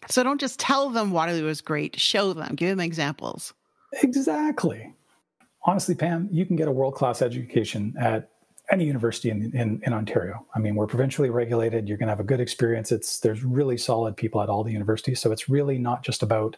So 0.09 0.23
don't 0.23 0.39
just 0.39 0.59
tell 0.59 0.89
them 0.89 1.11
Waterloo 1.11 1.47
is 1.47 1.61
great, 1.61 1.99
show 1.99 2.33
them, 2.33 2.55
give 2.55 2.69
them 2.69 2.79
examples. 2.79 3.53
Exactly. 4.01 4.93
Honestly, 5.63 5.95
Pam, 5.95 6.27
you 6.31 6.45
can 6.45 6.55
get 6.55 6.67
a 6.67 6.71
world 6.71 6.95
class 6.95 7.21
education 7.21 7.93
at 7.99 8.29
any 8.71 8.85
university 8.85 9.29
in, 9.29 9.55
in, 9.55 9.81
in, 9.85 9.93
Ontario. 9.93 10.45
I 10.55 10.59
mean, 10.59 10.75
we're 10.75 10.87
provincially 10.87 11.29
regulated. 11.29 11.87
You're 11.87 11.97
going 11.97 12.07
to 12.07 12.11
have 12.11 12.19
a 12.19 12.25
good 12.25 12.39
experience. 12.39 12.91
It's 12.91 13.19
there's 13.19 13.43
really 13.43 13.77
solid 13.77 14.15
people 14.15 14.41
at 14.41 14.49
all 14.49 14.63
the 14.63 14.71
universities, 14.71 15.19
so 15.19 15.31
it's 15.31 15.49
really 15.49 15.77
not 15.77 16.03
just 16.03 16.23
about 16.23 16.57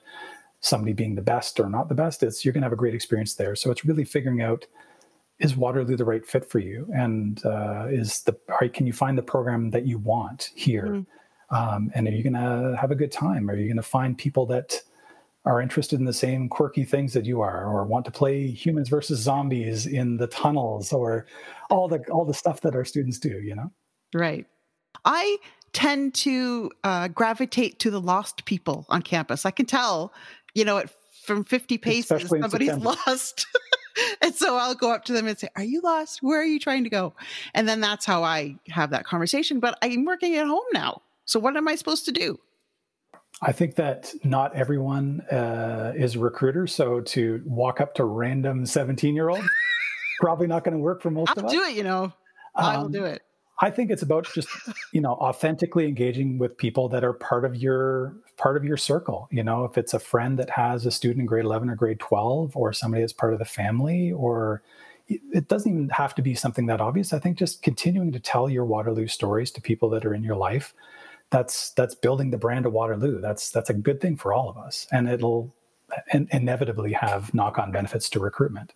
somebody 0.60 0.94
being 0.94 1.16
the 1.16 1.22
best 1.22 1.60
or 1.60 1.70
not 1.70 1.90
the 1.90 1.96
best. 1.96 2.24
It's 2.24 2.46
you're 2.46 2.54
going 2.54 2.62
to 2.62 2.66
have 2.66 2.74
a 2.74 2.78
great 2.78 2.94
experience 2.94 3.34
there. 3.34 3.56
So 3.56 3.72
it's 3.72 3.84
really 3.84 4.06
figuring 4.06 4.42
out 4.42 4.66
is 5.40 5.58
Waterloo 5.58 5.98
the 5.98 6.06
right 6.06 6.26
fit 6.26 6.50
for 6.50 6.60
you, 6.60 6.88
and 6.94 7.44
uh, 7.44 7.88
is 7.90 8.22
the 8.22 8.38
right, 8.62 8.72
can 8.72 8.86
you 8.86 8.94
find 8.94 9.18
the 9.18 9.24
program 9.24 9.72
that 9.72 9.86
you 9.86 9.98
want 9.98 10.52
here. 10.56 10.86
Mm-hmm 10.86 11.02
um, 11.54 11.92
and 11.94 12.08
are 12.08 12.12
you 12.12 12.24
going 12.24 12.34
to 12.34 12.76
have 12.80 12.92
a 12.92 12.96
good 12.96 13.12
time? 13.12 13.50
Are 13.50 13.56
you 13.56 13.66
going 13.66 13.78
to 13.78 13.84
find 13.84 14.18
people 14.18 14.46
that 14.48 14.82
are 15.46 15.62
interested 15.62 16.00
in 16.00 16.06
the 16.06 16.14
same 16.14 16.48
quirky 16.48 16.86
things 16.86 17.14
that 17.14 17.26
you 17.26 17.42
are, 17.42 17.66
or 17.66 17.84
want 17.84 18.06
to 18.06 18.12
play 18.12 18.48
humans 18.48 18.90
versus 18.90 19.20
zombies 19.20 19.86
in 19.86 20.18
the 20.18 20.28
tunnels, 20.28 20.92
or 20.92 21.28
all 21.70 21.88
the 21.88 22.00
all 22.10 22.26
the 22.26 22.34
stuff 22.34 22.62
that 22.62 22.76
our 22.76 22.86
students 22.86 23.20
do? 23.20 23.40
You 23.42 23.56
know, 23.56 23.72
right? 24.14 24.46
I 25.06 25.38
tend 25.74 26.14
to 26.14 26.72
uh, 26.84 27.08
gravitate 27.10 27.80
to 27.80 27.92
the 27.92 28.00
lost 28.00 28.46
people 28.46 28.86
on 28.90 29.02
campus. 29.02 29.46
I 29.46 29.52
can 29.52 29.66
tell, 29.66 30.14
you 30.54 30.64
know, 30.64 30.84
from 31.26 31.44
50 31.44 31.78
paces, 31.80 32.30
somebody's 32.30 32.76
lost. 32.78 33.48
and 34.22 34.34
so 34.34 34.56
I'll 34.56 34.76
go 34.76 34.92
up 34.92 35.06
to 35.06 35.14
them 35.14 35.28
and 35.28 35.38
say, 35.38 35.50
Are 35.56 35.64
you 35.64 35.82
lost? 35.82 36.24
Where 36.24 36.40
are 36.40 36.46
you 36.46 36.60
trying 36.60 36.84
to 36.84 36.90
go? 36.90 37.14
And 37.54 37.68
then 37.68 37.82
that's 37.82 38.06
how 38.06 38.24
I 38.24 38.56
have 38.70 38.92
that 38.92 39.06
conversation. 39.06 39.60
But 39.60 39.78
I'm 39.82 40.06
working 40.06 40.36
at 40.36 40.48
home 40.48 40.64
now. 40.74 41.02
So 41.26 41.40
what 41.40 41.56
am 41.58 41.68
I 41.68 41.76
supposed 41.76 42.06
to 42.06 42.12
do? 42.12 42.40
I 43.42 43.52
think 43.52 43.76
that 43.76 44.14
not 44.24 44.56
everyone 44.56 45.22
uh, 45.32 45.94
is 45.96 46.16
a 46.16 46.20
recruiter. 46.20 46.68
So 46.68 47.02
to 47.02 47.42
walk 47.46 47.82
up 47.82 47.96
to 47.96 48.06
random 48.06 48.66
17 48.66 49.16
year 49.16 49.30
old, 49.30 49.44
probably 50.20 50.48
not 50.48 50.64
going 50.64 50.78
to 50.78 50.82
work 50.82 51.02
for 51.02 51.12
most 51.12 51.30
I'll 51.30 51.40
of 51.40 51.46
us. 51.46 51.54
I'll 51.54 51.60
do 51.60 51.66
it, 51.66 51.76
you 51.76 51.84
know. 51.84 52.14
I 52.56 52.78
will 52.78 52.86
Um, 52.86 52.92
do 52.92 53.06
it. 53.06 53.24
I 53.62 53.70
think 53.70 53.92
it's 53.92 54.02
about 54.02 54.28
just 54.34 54.50
you 54.92 55.00
know 55.00 55.14
authentically 55.14 55.88
engaging 55.88 56.38
with 56.38 56.58
people 56.58 56.90
that 56.90 57.04
are 57.04 57.14
part 57.14 57.46
of 57.46 57.56
your 57.56 58.16
part 58.36 58.58
of 58.58 58.66
your 58.66 58.78
circle. 58.78 59.28
You 59.32 59.44
know, 59.44 59.64
if 59.64 59.78
it's 59.78 59.94
a 59.94 60.00
friend 60.00 60.38
that 60.40 60.50
has 60.50 60.86
a 60.86 60.92
student 60.92 61.22
in 61.22 61.26
grade 61.28 61.46
eleven 61.46 61.70
or 61.70 61.76
grade 61.76 62.00
twelve, 62.00 62.58
or 62.58 62.74
somebody 62.74 63.04
that's 63.04 63.14
part 63.14 63.32
of 63.32 63.40
the 63.40 63.46
family, 63.46 64.12
or 64.12 64.64
it 65.08 65.48
doesn't 65.48 65.72
even 65.72 65.90
have 65.90 66.16
to 66.16 66.22
be 66.22 66.34
something 66.34 66.66
that 66.66 66.82
obvious. 66.82 67.14
I 67.14 67.20
think 67.20 67.38
just 67.38 67.62
continuing 67.62 68.12
to 68.14 68.20
tell 68.20 68.50
your 68.50 68.66
Waterloo 68.66 69.08
stories 69.08 69.52
to 69.52 69.62
people 69.62 69.90
that 69.92 70.06
are 70.06 70.14
in 70.14 70.24
your 70.24 70.36
life, 70.36 70.74
that's 71.34 71.72
that's 71.72 71.96
building 71.96 72.30
the 72.30 72.38
brand 72.38 72.66
of 72.66 72.74
Waterloo. 72.74 73.20
That's 73.20 73.50
that's 73.50 73.72
a 73.72 73.74
good 73.74 74.00
thing 74.00 74.16
for 74.16 74.32
all 74.32 74.50
of 74.50 74.58
us, 74.58 74.88
and 74.92 75.10
it'll 75.10 75.54
in- 76.14 76.30
inevitably 76.32 76.94
have 76.94 77.34
knock 77.34 77.58
on 77.58 77.72
benefits 77.72 78.08
to 78.12 78.20
recruitment. 78.20 78.74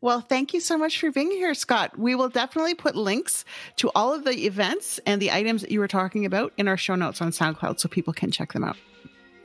Well, 0.00 0.20
thank 0.20 0.52
you 0.52 0.60
so 0.60 0.76
much 0.76 1.00
for 1.00 1.10
being 1.10 1.30
here, 1.30 1.54
Scott. 1.54 1.98
We 1.98 2.14
will 2.14 2.28
definitely 2.28 2.74
put 2.74 2.94
links 2.96 3.44
to 3.76 3.90
all 3.94 4.12
of 4.12 4.24
the 4.24 4.44
events 4.44 5.00
and 5.06 5.22
the 5.22 5.30
items 5.30 5.62
that 5.62 5.70
you 5.70 5.80
were 5.80 5.88
talking 5.88 6.26
about 6.26 6.52
in 6.58 6.68
our 6.68 6.76
show 6.76 6.94
notes 6.94 7.22
on 7.22 7.30
SoundCloud 7.30 7.80
so 7.80 7.88
people 7.88 8.12
can 8.12 8.30
check 8.30 8.52
them 8.52 8.64
out. 8.64 8.76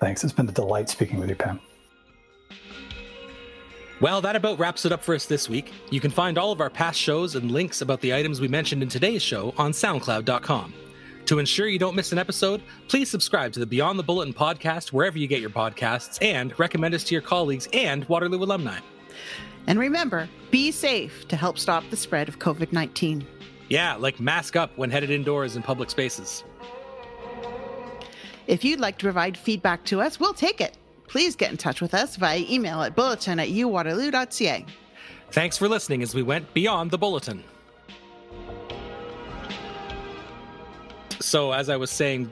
Thanks. 0.01 0.23
It's 0.23 0.33
been 0.33 0.49
a 0.49 0.51
delight 0.51 0.89
speaking 0.89 1.19
with 1.19 1.29
you, 1.29 1.35
Pam. 1.35 1.61
Well, 4.01 4.21
that 4.21 4.35
about 4.35 4.59
wraps 4.59 4.85
it 4.85 4.91
up 4.91 5.03
for 5.03 5.13
us 5.13 5.27
this 5.27 5.47
week. 5.47 5.71
You 5.91 6.01
can 6.01 6.11
find 6.11 6.37
all 6.37 6.51
of 6.51 6.61
our 6.61 6.69
past 6.69 6.99
shows 6.99 7.35
and 7.35 7.51
links 7.51 7.81
about 7.81 8.01
the 8.01 8.13
items 8.13 8.41
we 8.41 8.47
mentioned 8.47 8.81
in 8.81 8.89
today's 8.89 9.21
show 9.21 9.53
on 9.57 9.71
SoundCloud.com. 9.71 10.73
To 11.25 11.37
ensure 11.37 11.67
you 11.67 11.77
don't 11.77 11.95
miss 11.95 12.11
an 12.11 12.17
episode, 12.17 12.61
please 12.87 13.09
subscribe 13.09 13.53
to 13.53 13.59
the 13.59 13.65
Beyond 13.65 13.99
the 13.99 14.03
Bulletin 14.03 14.33
podcast 14.33 14.91
wherever 14.91 15.17
you 15.17 15.27
get 15.27 15.41
your 15.41 15.51
podcasts 15.51 16.17
and 16.21 16.57
recommend 16.57 16.95
us 16.95 17.03
to 17.05 17.15
your 17.15 17.21
colleagues 17.21 17.67
and 17.71 18.03
Waterloo 18.05 18.43
alumni. 18.43 18.79
And 19.67 19.77
remember, 19.77 20.27
be 20.49 20.71
safe 20.71 21.27
to 21.27 21.35
help 21.35 21.59
stop 21.59 21.83
the 21.89 21.97
spread 21.97 22.27
of 22.27 22.39
COVID 22.39 22.73
19. 22.73 23.25
Yeah, 23.69 23.95
like 23.95 24.19
mask 24.19 24.55
up 24.55 24.75
when 24.77 24.89
headed 24.89 25.11
indoors 25.11 25.55
in 25.55 25.61
public 25.61 25.91
spaces. 25.91 26.43
If 28.47 28.63
you'd 28.63 28.79
like 28.79 28.97
to 28.97 29.05
provide 29.05 29.37
feedback 29.37 29.85
to 29.85 30.01
us, 30.01 30.19
we'll 30.19 30.33
take 30.33 30.59
it. 30.59 30.75
Please 31.07 31.35
get 31.35 31.51
in 31.51 31.57
touch 31.57 31.81
with 31.81 31.93
us 31.93 32.15
via 32.15 32.39
email 32.49 32.81
at 32.81 32.95
bulletin 32.95 33.39
at 33.39 33.49
uwaterloo.ca. 33.49 34.65
Thanks 35.31 35.57
for 35.57 35.67
listening 35.67 36.01
as 36.01 36.15
we 36.15 36.23
went 36.23 36.51
beyond 36.55 36.89
the 36.89 36.97
bulletin. 36.97 37.43
So, 41.19 41.51
as 41.51 41.69
I 41.69 41.75
was 41.75 41.91
saying, 41.91 42.31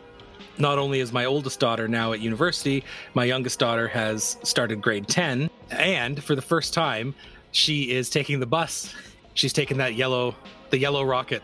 not 0.58 0.78
only 0.78 1.00
is 1.00 1.12
my 1.12 1.26
oldest 1.26 1.60
daughter 1.60 1.88
now 1.88 2.14
at 2.14 2.20
university, 2.20 2.84
my 3.14 3.26
youngest 3.26 3.60
daughter 3.60 3.88
has 3.88 4.38
started 4.44 4.82
grade 4.82 5.08
10. 5.08 5.50
And 5.72 6.24
for 6.24 6.36
the 6.36 6.42
first 6.42 6.74
time, 6.74 7.14
she 7.52 7.92
is 7.92 8.10
taking 8.10 8.40
the 8.40 8.46
bus. 8.46 8.94
She's 9.34 9.54
taking 9.54 9.78
that 9.78 9.96
yellow, 9.96 10.36
the 10.70 10.80
yellow 10.80 11.04
rocket. 11.04 11.44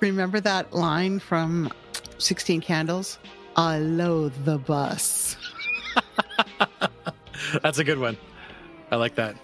Remember 0.00 0.40
that 0.40 0.72
line 0.72 1.18
from 1.18 1.72
16 2.18 2.60
Candles? 2.60 3.18
I 3.56 3.78
loathe 3.78 4.34
the 4.44 4.58
bus. 4.58 5.36
That's 7.62 7.78
a 7.78 7.84
good 7.84 7.98
one. 7.98 8.16
I 8.90 8.96
like 8.96 9.14
that. 9.14 9.36